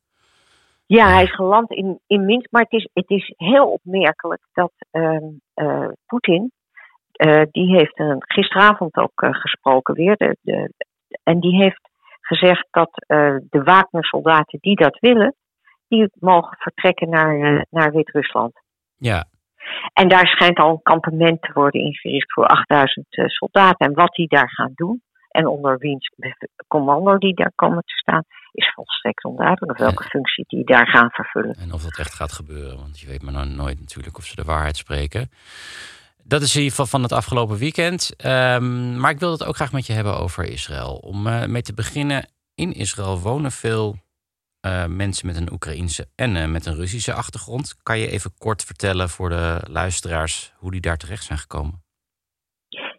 ja, 0.86 1.08
hij 1.12 1.22
is 1.22 1.34
geland 1.34 1.70
in, 1.70 2.00
in 2.06 2.24
Minsk, 2.24 2.50
maar 2.50 2.62
het 2.62 2.72
is, 2.72 2.88
het 2.92 3.10
is 3.10 3.32
heel 3.36 3.72
opmerkelijk 3.72 4.42
dat 4.52 4.72
uh, 4.92 5.88
Poetin, 6.06 6.52
die 7.50 7.76
heeft 7.76 7.98
een, 7.98 8.22
gisteravond 8.26 8.96
ook 8.96 9.12
gesproken 9.14 9.94
weer, 9.94 10.16
de, 10.16 10.36
de, 10.40 10.72
en 11.22 11.40
die 11.40 11.62
heeft 11.62 11.88
gezegd 12.20 12.66
dat 12.70 12.90
de 13.50 13.62
Wagner-soldaten 13.64 14.58
die 14.60 14.76
dat 14.76 14.98
willen, 14.98 15.34
die 15.88 16.08
mogen 16.14 16.56
vertrekken 16.58 17.08
naar, 17.08 17.66
naar 17.70 17.92
Wit-Rusland. 17.92 18.52
Ja. 18.96 19.24
En 19.92 20.08
daar 20.08 20.26
schijnt 20.26 20.58
al 20.58 20.70
een 20.70 20.82
kampement 20.82 21.42
te 21.42 21.50
worden 21.52 21.80
ingericht 21.80 22.32
voor 22.32 22.46
8000 22.46 23.06
soldaten. 23.10 23.86
En 23.86 23.94
wat 23.94 24.14
die 24.14 24.28
daar 24.28 24.50
gaan 24.50 24.72
doen, 24.74 25.02
en 25.28 25.46
onder 25.46 25.78
wiens 25.78 26.10
commando 26.68 27.18
die 27.18 27.34
daar 27.34 27.52
komen 27.54 27.82
te 27.82 27.94
staan, 27.94 28.24
is 28.52 28.72
volstrekt 28.74 29.24
onduidelijk. 29.24 29.72
Of 29.72 29.78
welke 29.78 30.02
functie 30.02 30.44
die 30.48 30.64
daar 30.64 30.86
gaan 30.86 31.10
vervullen. 31.10 31.54
En 31.54 31.72
of 31.72 31.82
dat 31.82 31.98
echt 31.98 32.14
gaat 32.14 32.32
gebeuren, 32.32 32.76
want 32.76 33.00
je 33.00 33.06
weet 33.06 33.22
maar 33.22 33.32
nou 33.32 33.48
nooit 33.48 33.80
natuurlijk 33.80 34.16
of 34.16 34.24
ze 34.24 34.36
de 34.36 34.44
waarheid 34.44 34.76
spreken. 34.76 35.30
Dat 36.24 36.42
is 36.42 36.54
in 36.54 36.60
ieder 36.60 36.70
geval 36.70 36.86
van 36.86 37.02
het 37.02 37.12
afgelopen 37.12 37.56
weekend. 37.56 38.14
Um, 38.26 39.00
maar 39.00 39.10
ik 39.10 39.18
wil 39.18 39.30
het 39.30 39.44
ook 39.44 39.56
graag 39.56 39.72
met 39.72 39.86
je 39.86 39.92
hebben 39.92 40.18
over 40.18 40.44
Israël. 40.44 40.94
Om 40.94 41.26
uh, 41.26 41.44
mee 41.44 41.62
te 41.62 41.74
beginnen, 41.74 42.28
in 42.54 42.72
Israël 42.72 43.18
wonen 43.18 43.52
veel 43.52 43.96
uh, 44.66 44.86
mensen 44.86 45.26
met 45.26 45.36
een 45.36 45.52
Oekraïense 45.52 46.06
en 46.16 46.36
uh, 46.36 46.46
met 46.46 46.66
een 46.66 46.74
Russische 46.74 47.12
achtergrond. 47.12 47.82
Kan 47.82 47.98
je 47.98 48.10
even 48.10 48.30
kort 48.38 48.64
vertellen 48.64 49.08
voor 49.08 49.28
de 49.28 49.60
luisteraars 49.70 50.54
hoe 50.58 50.70
die 50.70 50.80
daar 50.80 50.96
terecht 50.96 51.24
zijn 51.24 51.38
gekomen? 51.38 51.82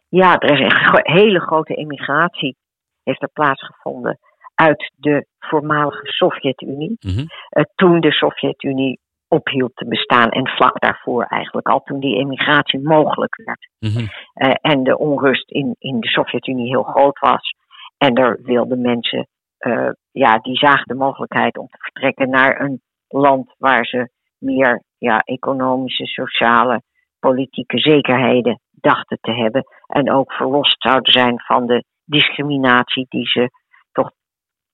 Ja, 0.09 0.37
er 0.37 0.51
is 0.51 0.59
een 0.59 1.13
hele 1.13 1.39
grote 1.39 1.73
emigratie 1.73 2.55
heeft 3.03 3.21
er 3.21 3.29
plaatsgevonden 3.33 4.19
uit 4.55 4.91
de 4.95 5.25
voormalige 5.39 6.05
Sovjet-Unie. 6.05 6.97
Mm 6.99 7.11
-hmm. 7.11 7.27
uh, 7.57 7.63
toen 7.75 7.99
de 7.99 8.11
Sovjet-Unie 8.11 8.99
ophield 9.27 9.75
te 9.75 9.87
bestaan 9.87 10.29
en 10.29 10.47
vlak 10.47 10.79
daarvoor 10.81 11.23
eigenlijk 11.23 11.67
al 11.67 11.81
toen 11.83 11.99
die 11.99 12.17
emigratie 12.17 12.79
mogelijk 12.79 13.35
werd. 13.45 13.69
Mm 13.79 13.89
-hmm. 13.89 14.07
uh, 14.47 14.55
en 14.61 14.83
de 14.83 14.97
onrust 14.97 15.51
in, 15.51 15.75
in 15.79 15.99
de 15.99 16.07
Sovjet-Unie 16.07 16.67
heel 16.67 16.83
groot 16.83 17.19
was. 17.19 17.53
En 17.97 18.15
er 18.15 18.39
wilden 18.43 18.81
mensen, 18.81 19.27
uh, 19.59 19.89
ja, 20.11 20.39
die 20.39 20.57
zagen 20.57 20.87
de 20.87 20.95
mogelijkheid 20.95 21.57
om 21.57 21.67
te 21.67 21.77
vertrekken 21.77 22.29
naar 22.29 22.61
een 22.61 22.81
land 23.07 23.55
waar 23.57 23.85
ze 23.85 24.09
meer 24.37 24.83
ja, 24.97 25.19
economische, 25.19 26.05
sociale, 26.05 26.81
politieke 27.19 27.79
zekerheden 27.79 28.59
dachten 28.71 29.17
te 29.21 29.31
hebben 29.31 29.65
En 29.87 30.11
ook 30.11 30.31
verlost 30.31 30.81
zouden 30.81 31.11
zijn 31.11 31.39
van 31.39 31.65
de 31.65 31.83
discriminatie 32.03 33.05
die 33.09 33.27
ze 33.27 33.49
toch 33.91 34.11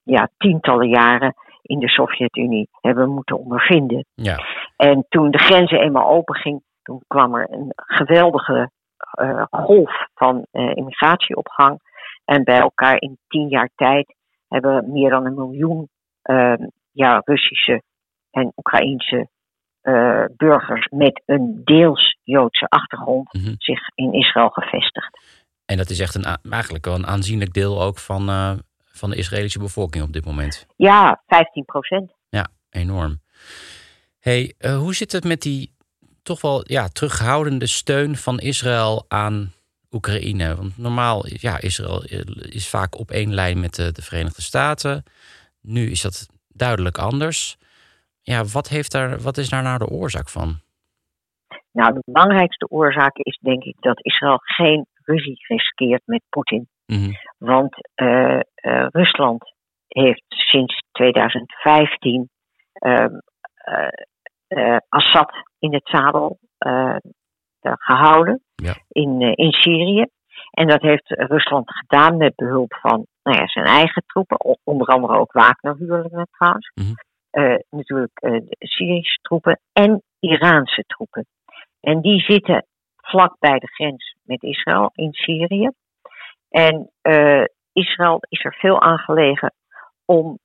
ja, 0.03 0.29
tientallen 0.37 0.89
jaren 0.89 1.33
in 1.61 1.79
de 1.79 1.89
Sovjet-Unie 1.89 2.69
hebben 2.81 3.09
moeten 3.09 3.39
ondervinden. 3.39 4.05
Ja. 4.13 4.39
En 4.75 5.05
toen 5.09 5.31
de 5.31 5.37
grenzen 5.37 5.79
eenmaal 5.79 6.09
open 6.09 6.35
ging, 6.35 6.63
toen 6.81 7.03
kwam 7.07 7.35
er 7.35 7.47
een 7.51 7.71
geweldige 7.75 8.71
uh, 9.21 9.43
golf 9.49 10.07
van 10.13 10.45
uh, 10.51 10.75
immigratieopgang. 10.75 11.79
En 12.25 12.43
bij 12.43 12.59
elkaar 12.59 13.01
in 13.01 13.17
tien 13.27 13.47
jaar 13.47 13.69
tijd 13.75 14.15
hebben 14.53 14.91
meer 14.91 15.09
dan 15.09 15.25
een 15.25 15.33
miljoen 15.33 15.89
uh, 16.23 16.53
ja, 16.91 17.21
Russische 17.25 17.81
en 18.31 18.51
Oekraïense 18.55 19.29
burgers 20.37 20.87
met 20.89 21.21
een 21.25 21.61
deels 21.63 22.17
Joodse 22.23 22.65
achtergrond 22.67 23.33
Mhm. 23.33 23.53
zich 23.57 23.79
in 23.95 24.13
Israël 24.13 24.49
gevestigd. 24.49 25.19
En 25.65 25.77
dat 25.77 25.89
is 25.89 25.99
echt 25.99 26.15
een, 26.15 26.37
eigenlijk 26.51 26.85
wel 26.85 26.95
een 26.95 27.07
aanzienlijk 27.07 27.53
deel 27.53 27.81
ook 27.81 27.97
van, 27.97 28.29
van 28.85 29.09
de 29.09 29.15
Israëlische 29.15 29.59
bevolking 29.59 30.03
op 30.03 30.13
dit 30.13 30.25
moment. 30.25 30.65
Ja, 30.75 31.21
15 31.27 31.65
procent. 31.65 32.11
Ja, 32.29 32.47
enorm. 32.69 33.19
Hey, 34.19 34.53
uh, 34.59 34.77
hoe 34.77 34.95
zit 34.95 35.11
het 35.11 35.23
met 35.23 35.41
die 35.41 35.71
toch 36.23 36.41
wel 36.41 36.63
ja, 36.63 36.87
terughoudende 36.87 37.67
steun 37.67 38.15
van 38.15 38.39
Israël 38.39 39.05
aan 39.07 39.51
Oekraïne? 39.91 40.55
Want 40.55 40.77
normaal, 40.77 41.25
ja, 41.27 41.61
Israël 41.61 42.03
is 42.49 42.69
vaak 42.69 42.99
op 42.99 43.09
één 43.11 43.33
lijn 43.33 43.59
met 43.59 43.75
de, 43.75 43.91
de 43.91 44.01
Verenigde 44.01 44.41
Staten. 44.41 45.03
Nu 45.61 45.91
is 45.91 46.01
dat 46.01 46.27
duidelijk 46.47 46.97
anders. 46.97 47.57
Ja, 48.21 48.43
wat, 48.43 48.67
heeft 48.69 48.91
daar, 48.91 49.19
wat 49.19 49.37
is 49.37 49.49
daar 49.49 49.63
nou 49.63 49.77
de 49.77 49.89
oorzaak 49.89 50.29
van? 50.29 50.59
Nou, 51.71 51.93
de 51.93 52.01
belangrijkste 52.05 52.69
oorzaak 52.69 53.17
is 53.17 53.39
denk 53.41 53.63
ik 53.63 53.75
dat 53.79 54.05
Israël 54.05 54.39
geen 54.41 54.85
ruzie 55.05 55.45
riskeert 55.47 56.01
met 56.05 56.21
Poetin. 56.29 56.67
Mm 56.85 56.97
-hmm. 56.97 57.17
Want 57.37 57.75
uh, 57.95 58.39
uh, 58.55 58.87
Rusland 58.89 59.53
heeft 59.87 60.23
sinds 60.27 60.81
2015 60.91 62.29
uh, 62.79 64.77
Assad 64.89 65.31
in 65.59 65.73
het 65.73 65.87
zadel 65.89 66.39
gehouden 67.61 68.43
ja. 68.55 68.73
in, 68.87 69.21
in 69.21 69.51
Syrië. 69.51 70.05
En 70.51 70.67
dat 70.67 70.81
heeft 70.81 71.09
Rusland 71.09 71.71
gedaan 71.71 72.17
met 72.17 72.35
behulp 72.35 72.73
van 72.73 73.05
nou 73.23 73.37
ja, 73.37 73.47
zijn 73.47 73.65
eigen 73.65 74.03
troepen, 74.05 74.57
onder 74.63 74.87
andere 74.87 75.19
ook 75.19 75.31
Wagner-huurlingen 75.31 76.27
trouwens. 76.31 76.71
Mm 76.73 76.85
-hmm. 76.85 77.59
natuurlijk 77.69 78.45
Syrische 78.59 79.17
troepen 79.21 79.59
en 79.73 80.01
Iraanse 80.19 80.83
troepen. 80.87 81.25
En 81.79 82.01
die 82.01 82.19
zitten 82.19 82.65
vlak 82.97 83.35
bij 83.39 83.59
de 83.59 83.67
grens 83.67 84.15
met 84.23 84.43
Israël 84.43 84.89
in 84.93 85.13
Syrië. 85.13 85.69
En 86.49 86.91
uh, 87.01 87.43
Israël 87.73 88.17
is 88.29 88.43
er 88.43 88.55
veel 88.59 88.81
aan 88.81 88.97
gelegen 88.97 89.53
om 90.05 90.39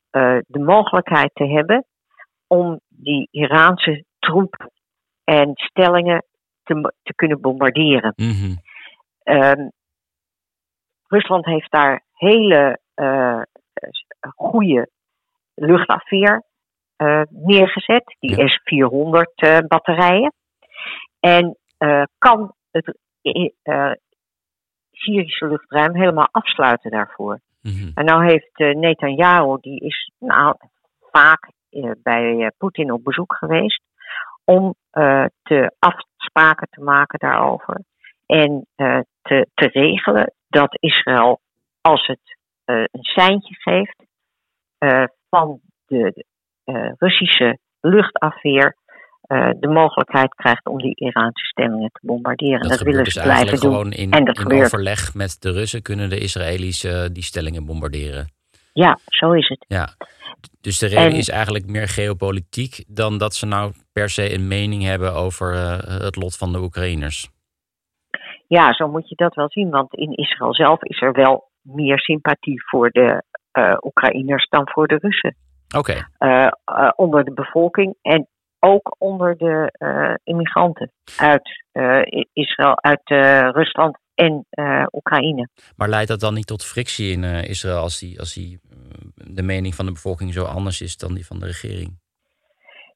de 0.47 0.59
mogelijkheid 0.59 1.31
te 1.35 1.47
hebben 1.47 1.87
om 2.47 2.81
die 2.89 3.29
Iraanse 3.31 4.05
troepen 4.19 4.71
en 5.25 5.51
stellingen 5.55 6.25
te, 6.67 6.93
te 7.03 7.15
kunnen 7.15 7.41
bombarderen. 7.41 8.13
Mm 8.17 8.33
-hmm. 8.33 8.59
um, 9.37 9.73
Rusland 11.09 11.45
heeft 11.45 11.71
daar 11.71 12.05
hele 12.13 12.79
uh, 12.97 13.43
goede 14.21 14.91
luchtafweer 15.55 16.43
neergezet, 17.29 18.17
die 18.21 18.37
Ja. 18.37 18.49
S-400 18.49 19.67
batterijen. 19.67 20.33
En 21.21 21.57
kan 22.19 22.55
het 22.71 22.99
Syrische 24.97 25.47
luchtruim 25.47 25.95
helemaal 25.95 26.29
afsluiten 26.31 26.91
daarvoor. 26.91 27.41
Mm 27.63 27.73
-hmm. 27.73 27.91
En 27.95 28.05
nou 28.05 28.27
heeft 28.27 28.61
uh, 28.61 28.75
Netanyahu, 28.75 29.59
die 29.61 29.81
is 29.81 30.11
nou, 30.19 30.57
vaak 31.11 31.51
uh, 31.71 31.91
bij 32.03 32.35
uh, 32.35 32.47
Poetin 32.59 32.93
op 32.93 33.05
bezoek 33.05 33.37
geweest, 33.37 33.83
om 34.47 34.75
te 35.43 35.75
afspraken 35.79 36.69
te 36.71 36.81
maken 36.81 37.19
daarover. 37.19 37.81
En 38.27 38.67
te, 39.23 39.47
te 39.55 39.67
regelen 39.73 40.33
dat 40.49 40.77
Israël, 40.81 41.41
als 41.81 42.07
het 42.07 42.37
een 42.65 42.89
seintje 43.03 43.55
geeft 43.55 44.05
van 45.29 45.61
de 45.87 46.25
Russische 46.99 47.59
luchtafweer, 47.81 48.77
uh, 49.27 49.51
de 49.61 49.69
mogelijkheid 49.69 50.35
krijgt 50.35 50.67
om 50.67 50.79
die 50.79 50.95
Iraanse 50.95 51.45
stemmingen 51.45 51.91
te 51.93 52.01
bombarderen. 52.03 52.61
Dat, 52.61 52.71
dat 52.71 52.81
willen 52.81 53.05
dus 53.05 53.13
ze 53.13 53.23
blijven 53.23 53.61
doen. 53.61 53.73
gewoon 53.73 53.93
in, 53.93 54.11
en 54.11 54.25
dat 54.25 54.37
in 54.37 54.43
gebeurt. 54.43 54.65
overleg 54.65 55.15
met 55.15 55.37
de 55.41 55.53
Russen 55.53 55.83
kunnen 55.83 56.09
de 56.09 56.19
Israëli's 56.19 56.85
uh, 56.85 57.05
die 57.13 57.23
stellingen 57.23 57.67
bombarderen. 57.67 58.35
Ja, 58.77 58.99
zo 59.05 59.33
is 59.33 59.49
het. 59.49 59.65
Ja. 59.69 59.89
Dus 60.61 60.79
de 60.79 60.87
reden 60.87 61.05
En- 61.12 61.17
is 61.17 61.29
eigenlijk 61.29 61.67
meer 61.67 61.89
geopolitiek 61.89 62.85
dan 62.87 63.19
dat 63.19 63.35
ze 63.35 63.47
nou 63.47 63.73
per 63.93 64.09
se 64.11 64.33
een 64.35 64.49
mening 64.49 64.83
hebben 64.83 65.15
over 65.15 65.55
uh, 65.55 65.79
het 65.79 66.17
lot 66.17 66.37
van 66.37 66.53
de 66.53 66.61
Oekraïners. 66.61 67.29
Ja, 68.47 68.73
zo 68.73 68.89
moet 68.89 69.09
je 69.09 69.15
dat 69.15 69.35
wel 69.35 69.51
zien. 69.51 69.71
Want 69.71 69.95
in 69.95 70.12
Israël 70.12 70.55
zelf 70.55 70.83
is 70.83 71.01
er 71.03 71.12
wel 71.12 71.51
meer 71.62 71.99
sympathie 71.99 72.62
voor 72.69 72.91
de 72.91 73.23
uh, 73.59 73.77
Oekraïners 73.81 74.49
dan 74.49 74.69
voor 74.71 74.87
de 74.87 74.99
Russen. 75.01 75.37
Oké, 75.77 76.09
uh, 76.19 76.49
onder 76.97 77.25
de 77.25 77.33
bevolking 77.33 77.95
en 78.03 78.29
ook 78.59 78.95
onder 78.99 79.37
de 79.37 79.73
immigranten 80.25 80.93
uit 81.17 81.65
Israël, 82.33 82.83
uit 82.83 83.01
Rusland 83.55 83.99
en 84.15 84.47
Oekraïne. 84.93 85.49
maar 85.77 85.89
leidt 85.89 86.09
dat 86.09 86.21
dan 86.21 86.35
niet 86.35 86.47
tot 86.47 86.65
frictie 86.65 87.12
in 87.12 87.25
Israël 87.25 87.79
als, 87.79 87.99
die, 87.99 88.19
als 88.19 88.35
die, 88.35 88.61
de 89.37 89.42
mening 89.42 89.75
van 89.75 89.87
de 89.87 89.92
bevolking 89.92 90.33
zo 90.33 90.44
anders 90.44 90.81
is 90.81 90.96
dan 90.96 91.14
die 91.14 91.27
van 91.27 91.38
de 91.38 91.46
regering? 91.46 91.99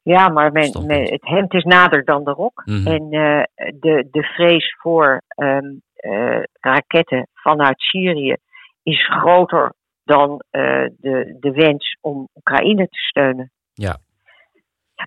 Ja, 0.02 0.28
maar 0.28 0.52
men, 0.52 0.64
Standpunt. 0.64 1.00
men, 1.00 1.12
het 1.12 1.26
hemd 1.26 1.54
is 1.54 1.64
nader 1.64 2.04
dan 2.04 2.24
de 2.24 2.30
rok. 2.30 2.62
Mhm. 2.64 2.86
En 2.86 3.02
uh, 3.02 3.42
de, 3.80 4.08
de 4.10 4.22
vrees 4.22 4.76
voor 4.78 5.22
um, 5.36 5.82
uh, 6.00 6.42
raketten 6.60 7.28
vanuit 7.34 7.80
Syrië 7.80 8.36
is 8.82 9.06
groter 9.06 9.72
dan 10.04 10.30
uh, 10.30 10.86
de, 10.98 11.36
de 11.40 11.50
wens 11.50 11.96
om 12.00 12.28
Oekraïne 12.34 12.88
te 12.88 12.98
steunen. 12.98 13.52
Ja. 13.72 13.96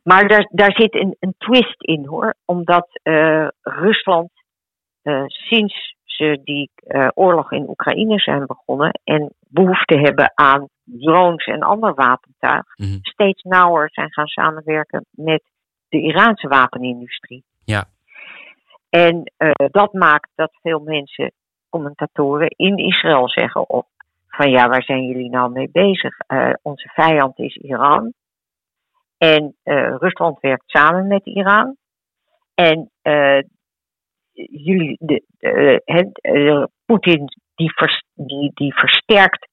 Maar 0.04 0.28
daar, 0.28 0.50
daar 0.52 0.72
zit 0.72 0.96
een, 0.96 1.16
een 1.20 1.36
twist 1.38 1.84
in 1.84 2.06
hoor. 2.06 2.36
Omdat 2.46 2.88
Rusland 3.62 4.30
sinds 5.28 5.96
ze 6.04 6.42
die 6.44 6.72
oorlog 7.14 7.52
in 7.52 7.70
Oekraïne 7.70 8.20
zijn 8.20 8.46
begonnen 8.46 9.00
en 9.04 9.34
behoefte 9.54 10.00
hebben 10.00 10.32
aan 10.36 10.68
drones 10.84 11.46
en 11.46 11.62
ander 11.62 11.94
wapentuig, 11.94 12.64
Mhm. 12.76 12.98
steeds 13.02 13.42
nauwer 13.44 13.90
zijn 13.92 14.12
gaan 14.14 14.28
samenwerken 14.28 15.06
met 15.12 15.44
de 15.90 16.02
Iraanse 16.02 16.48
wapenindustrie. 16.48 17.44
Ja. 17.66 17.86
En 18.90 19.32
uh, 19.38 19.52
dat 19.72 19.94
maakt 19.94 20.30
dat 20.36 20.52
veel 20.62 20.80
mensen, 20.80 21.32
commentatoren 21.70 22.48
in 22.48 22.78
Israël 22.78 23.30
zeggen 23.30 23.70
op, 23.70 23.88
van 24.28 24.52
ja, 24.52 24.68
waar 24.70 24.84
zijn 24.84 25.06
jullie 25.06 25.30
nou 25.30 25.52
mee 25.52 25.70
bezig? 25.72 26.16
Uh, 26.28 26.54
onze 26.62 26.90
vijand 26.94 27.40
is 27.40 27.56
Iran. 27.56 28.14
En 29.18 29.56
uh, 29.64 29.96
Rusland 30.00 30.40
werkt 30.40 30.64
samen 30.66 31.08
met 31.08 31.26
Iran. 31.26 31.76
En 32.56 32.92
jullie, 34.50 34.98
de, 35.00 35.24
Poetin, 36.86 37.28
die, 37.56 37.72
vers, 37.74 38.04
die, 38.14 38.52
die 38.54 38.74
versterkt 38.74 39.48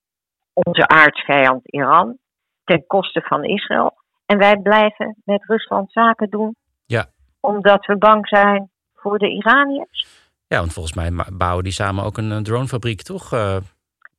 onze 0.52 0.88
aardsvijand 0.88 1.60
Iran 1.68 2.18
ten 2.64 2.86
koste 2.86 3.20
van 3.20 3.44
Israël. 3.44 3.98
En 4.26 4.38
wij 4.38 4.56
blijven 4.56 5.16
met 5.24 5.44
Rusland 5.44 5.92
zaken 5.92 6.28
doen. 6.30 6.56
Ja. 6.86 7.06
Omdat 7.40 7.86
we 7.86 7.98
bang 7.98 8.28
zijn 8.28 8.70
voor 8.94 9.18
de 9.18 9.28
Iraniërs. 9.28 10.28
Ja, 10.46 10.58
want 10.58 10.72
volgens 10.72 10.94
mij 10.94 11.10
bouwen 11.32 11.64
die 11.64 11.72
samen 11.72 12.04
ook 12.04 12.16
een, 12.18 12.32
eh, 12.32 12.38
dronefabriek, 12.38 13.02
toch? 13.02 13.32
eh, 13.32 13.56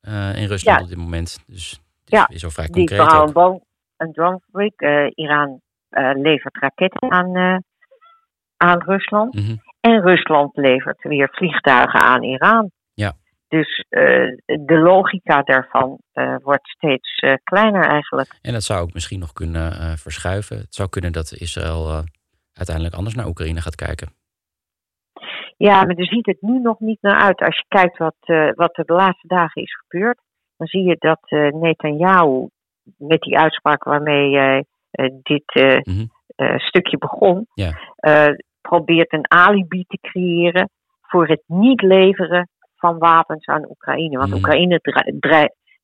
eh, 0.00 0.36
in 0.42 0.46
Rusland 0.48 0.78
Ja. 0.78 0.82
op 0.82 0.88
dit 0.88 0.98
moment. 0.98 1.44
Dus 1.46 1.80
Ja, 2.04 2.28
is 2.28 2.44
al 2.44 2.50
vrij 2.50 2.66
Die 2.66 2.74
concreet 2.74 2.98
bouwen 3.06 3.28
ook. 3.28 3.32
bo- 3.34 3.60
een 3.96 4.12
dronefabriek. 4.12 4.80
Uh, 4.82 5.10
Iran 5.14 5.60
levert 6.14 6.56
raketten 6.58 7.10
aan, 7.12 7.62
aan 8.56 8.82
Rusland. 8.82 9.34
Mhm. 9.34 9.56
En 9.80 10.00
Rusland 10.02 10.56
levert 10.56 11.02
weer 11.02 11.28
vliegtuigen 11.32 12.00
aan 12.00 12.22
Iran. 12.22 12.70
Dus 13.58 13.84
uh, 13.90 14.36
de 14.44 14.78
logica 14.78 15.42
daarvan 15.42 15.98
uh, 16.14 16.36
wordt 16.42 16.68
steeds 16.68 17.22
uh, 17.22 17.32
kleiner 17.44 17.84
eigenlijk. 17.86 18.38
En 18.42 18.52
dat 18.52 18.62
zou 18.62 18.80
ook 18.80 18.92
misschien 18.92 19.18
nog 19.18 19.32
kunnen 19.32 19.72
eh, 19.72 19.92
verschuiven. 19.92 20.56
Het 20.56 20.74
zou 20.74 20.88
kunnen 20.88 21.12
dat 21.12 21.32
Israël 21.32 21.88
eh, 21.88 22.02
uiteindelijk 22.52 22.96
anders 22.96 23.14
naar 23.14 23.26
Oekraïne 23.26 23.60
gaat 23.60 23.74
kijken. 23.74 24.08
Ja, 25.56 25.84
maar 25.84 25.96
er 25.96 26.06
ziet 26.06 26.26
het 26.26 26.40
nu 26.40 26.58
nog 26.60 26.80
niet 26.80 27.02
naar 27.02 27.20
uit. 27.20 27.40
Als 27.40 27.56
je 27.56 27.64
kijkt 27.68 27.98
wat, 27.98 28.16
wat 28.54 28.76
er 28.76 28.84
de 28.84 28.92
laatste 28.92 29.26
dagen 29.26 29.62
is 29.62 29.76
gebeurd, 29.86 30.18
dan 30.56 30.66
zie 30.66 30.82
je 30.82 30.96
dat 30.98 31.20
uh, 31.28 31.48
Netanyahu 31.50 32.46
met 32.96 33.20
die 33.20 33.38
uitspraak 33.38 33.84
waarmee 33.84 34.64
dit 35.22 35.54
Mhm. 35.84 36.04
stukje 36.56 36.98
begon, 36.98 37.46
Ja. 37.54 37.72
probeert 38.60 39.12
een 39.12 39.30
alibi 39.30 39.84
te 39.84 39.98
creëren 40.00 40.70
voor 41.00 41.28
het 41.28 41.42
niet 41.46 41.82
leveren 41.82 42.48
van 42.82 42.98
wapens 42.98 43.46
aan 43.46 43.70
Oekraïne. 43.70 44.18
Want 44.18 44.30
mm. 44.30 44.36
Oekraïne 44.36 44.80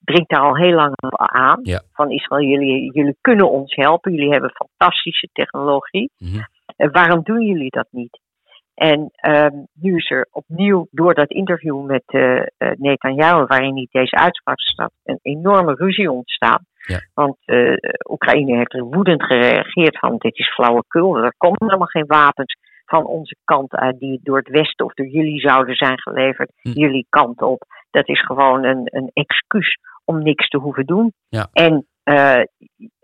dringt 0.05 0.31
daar 0.31 0.41
al 0.41 0.57
heel 0.57 0.75
lang 0.75 0.95
aan. 1.17 1.61
Van 1.93 2.11
Israël, 2.11 2.43
jullie, 2.43 2.93
jullie 2.93 3.17
kunnen 3.21 3.51
ons 3.51 3.75
helpen. 3.75 4.13
Jullie 4.13 4.31
hebben 4.31 4.51
fantastische 4.51 5.29
technologie. 5.33 6.11
Mm 6.19 6.47
waarom 6.77 7.23
doen 7.23 7.43
jullie 7.43 7.71
dat 7.71 7.87
niet? 7.91 8.21
En 8.75 9.11
um, 9.21 9.67
nu 9.75 9.97
is 9.97 10.11
er 10.11 10.29
opnieuw 10.31 10.87
door 10.91 11.15
dat 11.15 11.31
interview 11.31 11.87
met 11.87 12.03
uh, 12.07 12.43
Netanyahu, 12.59 13.47
waarin 13.47 13.75
hij 13.75 13.89
deze 13.91 14.17
uitspraak 14.17 14.61
staat, 14.61 14.93
een 15.05 15.19
enorme 15.23 15.75
ruzie 15.75 16.11
ontstaan. 16.11 16.67
Ja. 16.87 17.01
Want 17.15 17.37
uh, 17.47 17.77
Oekraïne 18.11 18.57
heeft 18.57 18.75
er 18.75 18.83
woedend 18.83 19.23
gereageerd 19.23 19.99
van 19.99 20.17
dit 20.19 20.39
is 20.39 20.55
flauwekul, 20.55 21.17
er 21.17 21.35
komen 21.37 21.59
helemaal 21.61 21.87
geen 21.87 22.07
wapens 22.07 22.57
van 22.89 23.07
onze 23.07 23.37
kant 23.45 23.73
uit 23.73 23.99
die 23.99 24.21
door 24.23 24.39
het 24.39 24.49
Westen 24.49 24.85
of 24.87 24.95
door 24.95 25.07
jullie 25.07 25.41
zouden 25.41 25.75
zijn 25.75 26.01
geleverd, 26.01 26.53
hm. 26.61 26.71
jullie 26.71 27.07
kant 27.09 27.43
op. 27.43 27.63
Dat 27.91 28.09
is 28.09 28.25
gewoon 28.25 28.65
een, 28.65 28.81
een 28.85 29.11
excuus 29.13 29.79
om 30.05 30.23
niks 30.23 30.49
te 30.49 30.59
hoeven 30.59 30.87
doen. 30.87 31.13
Ja. 31.29 31.49
En 31.53 31.87
uh, 32.05 32.43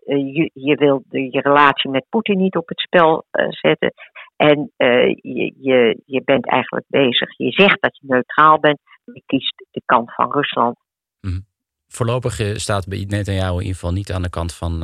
je, 0.07 0.51
je 0.53 0.75
wil 0.75 1.05
de, 1.09 1.21
je 1.31 1.41
relatie 1.41 1.91
met 1.91 2.07
Poetin 2.09 2.39
niet 2.39 2.57
op 2.57 2.69
het 2.69 2.81
spel 2.81 3.25
uh, 3.33 3.47
zetten. 3.49 3.93
En 4.37 4.73
uh, 4.77 5.09
je, 5.09 5.55
je, 5.59 6.03
je 6.07 6.23
bent 6.25 6.49
eigenlijk 6.49 6.87
bezig. 6.89 7.37
Je 7.37 7.53
zegt 7.53 7.83
dat 7.83 7.99
je 8.01 8.07
neutraal 8.07 8.61
bent, 8.61 8.79
maar 9.05 9.15
je 9.15 9.23
kiest 9.27 9.65
de 9.71 9.83
kant 9.85 10.15
van 10.15 10.33
Rusland. 10.33 10.77
Mm. 11.21 11.47
Voorlopig 11.87 12.35
staat 12.61 12.87
Netanyahu 12.87 13.53
in 13.53 13.61
ieder 13.61 13.75
geval 13.75 13.93
niet 13.93 14.13
aan 14.13 14.23
de 14.23 14.31
kant 14.31 14.55
van 14.55 14.83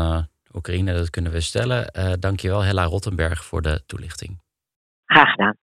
Oekraïne, 0.55 0.93
dat 0.93 1.11
kunnen 1.11 1.33
we 1.33 1.41
stellen. 1.41 1.93
Uh, 1.99 2.13
dankjewel, 2.19 2.65
Hella 2.65 2.85
Rottenberg, 2.85 3.45
voor 3.45 3.63
de 3.63 3.83
toelichting. 3.87 4.39
Graag 5.11 5.31
gedaan. 5.31 5.55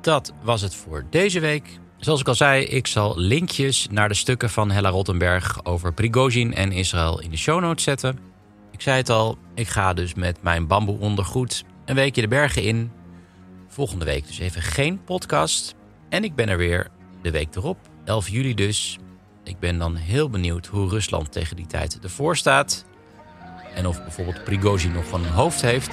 Dat 0.00 0.32
was 0.42 0.60
het 0.60 0.74
voor 0.74 1.04
deze 1.10 1.40
week. 1.40 1.78
Zoals 1.96 2.20
ik 2.20 2.28
al 2.28 2.34
zei, 2.34 2.64
ik 2.64 2.86
zal 2.86 3.18
linkjes 3.18 3.88
naar 3.90 4.08
de 4.08 4.14
stukken 4.14 4.50
van 4.50 4.70
Hella 4.70 4.88
Rottenberg 4.88 5.64
over 5.64 5.92
Prigozhin 5.92 6.54
en 6.54 6.72
Israël 6.72 7.20
in 7.20 7.30
de 7.30 7.36
show 7.36 7.60
notes 7.60 7.84
zetten. 7.84 8.18
Ik 8.70 8.80
zei 8.80 8.96
het 8.96 9.08
al, 9.08 9.38
ik 9.54 9.68
ga 9.68 9.92
dus 9.92 10.14
met 10.14 10.42
mijn 10.42 10.66
bamboe 10.66 10.98
ondergoed 10.98 11.64
een 11.84 11.94
weekje 11.94 12.20
de 12.20 12.28
bergen 12.28 12.62
in. 12.62 12.92
Volgende 13.68 14.04
week 14.04 14.26
dus 14.26 14.38
even 14.38 14.62
geen 14.62 15.04
podcast. 15.04 15.74
En 16.08 16.24
ik 16.24 16.34
ben 16.34 16.48
er 16.48 16.56
weer 16.56 16.88
de 17.22 17.30
week 17.30 17.56
erop, 17.56 17.78
11 18.04 18.28
juli 18.28 18.54
dus. 18.54 18.98
Ik 19.44 19.58
ben 19.58 19.78
dan 19.78 19.96
heel 19.96 20.30
benieuwd 20.30 20.66
hoe 20.66 20.88
Rusland 20.88 21.32
tegen 21.32 21.56
die 21.56 21.66
tijd 21.66 21.98
ervoor 22.02 22.36
staat. 22.36 22.84
En 23.74 23.86
of 23.86 24.02
bijvoorbeeld 24.02 24.44
Prigozhin 24.44 24.92
nog 24.92 25.06
van 25.06 25.24
een 25.24 25.32
hoofd 25.32 25.60
heeft. 25.60 25.90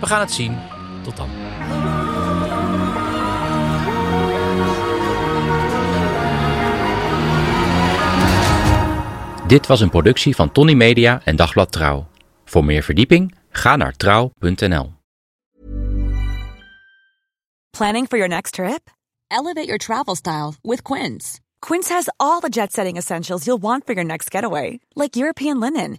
We 0.00 0.06
gaan 0.06 0.20
het 0.20 0.32
zien. 0.32 0.58
Tot 1.02 1.16
dan. 1.16 1.28
Dit 9.46 9.66
was 9.66 9.80
een 9.80 9.90
productie 9.90 10.34
van 10.34 10.52
Tony 10.52 10.72
Media 10.74 11.20
en 11.24 11.36
Dagblad 11.36 11.72
Trouw. 11.72 12.06
Voor 12.44 12.64
meer 12.64 12.82
verdieping 12.82 13.34
ga 13.50 13.76
naar 13.76 13.96
trouw.nl. 13.96 14.92
Planning 17.70 18.06
for 18.06 18.18
your 18.18 18.28
next 18.28 18.52
trip? 18.52 18.90
Elevate 19.28 19.66
your 19.66 19.78
travel 19.78 20.14
style 20.14 20.52
with 20.62 20.82
Quince. 20.82 21.40
Quince 21.60 21.92
has 21.92 22.08
all 22.16 22.40
the 22.40 22.48
jet-setting 22.48 22.96
essentials 22.96 23.44
you'll 23.44 23.60
want 23.60 23.84
for 23.84 23.94
your 23.94 24.06
next 24.06 24.30
getaway, 24.30 24.78
like 24.94 25.16
European 25.16 25.58
linen, 25.58 25.98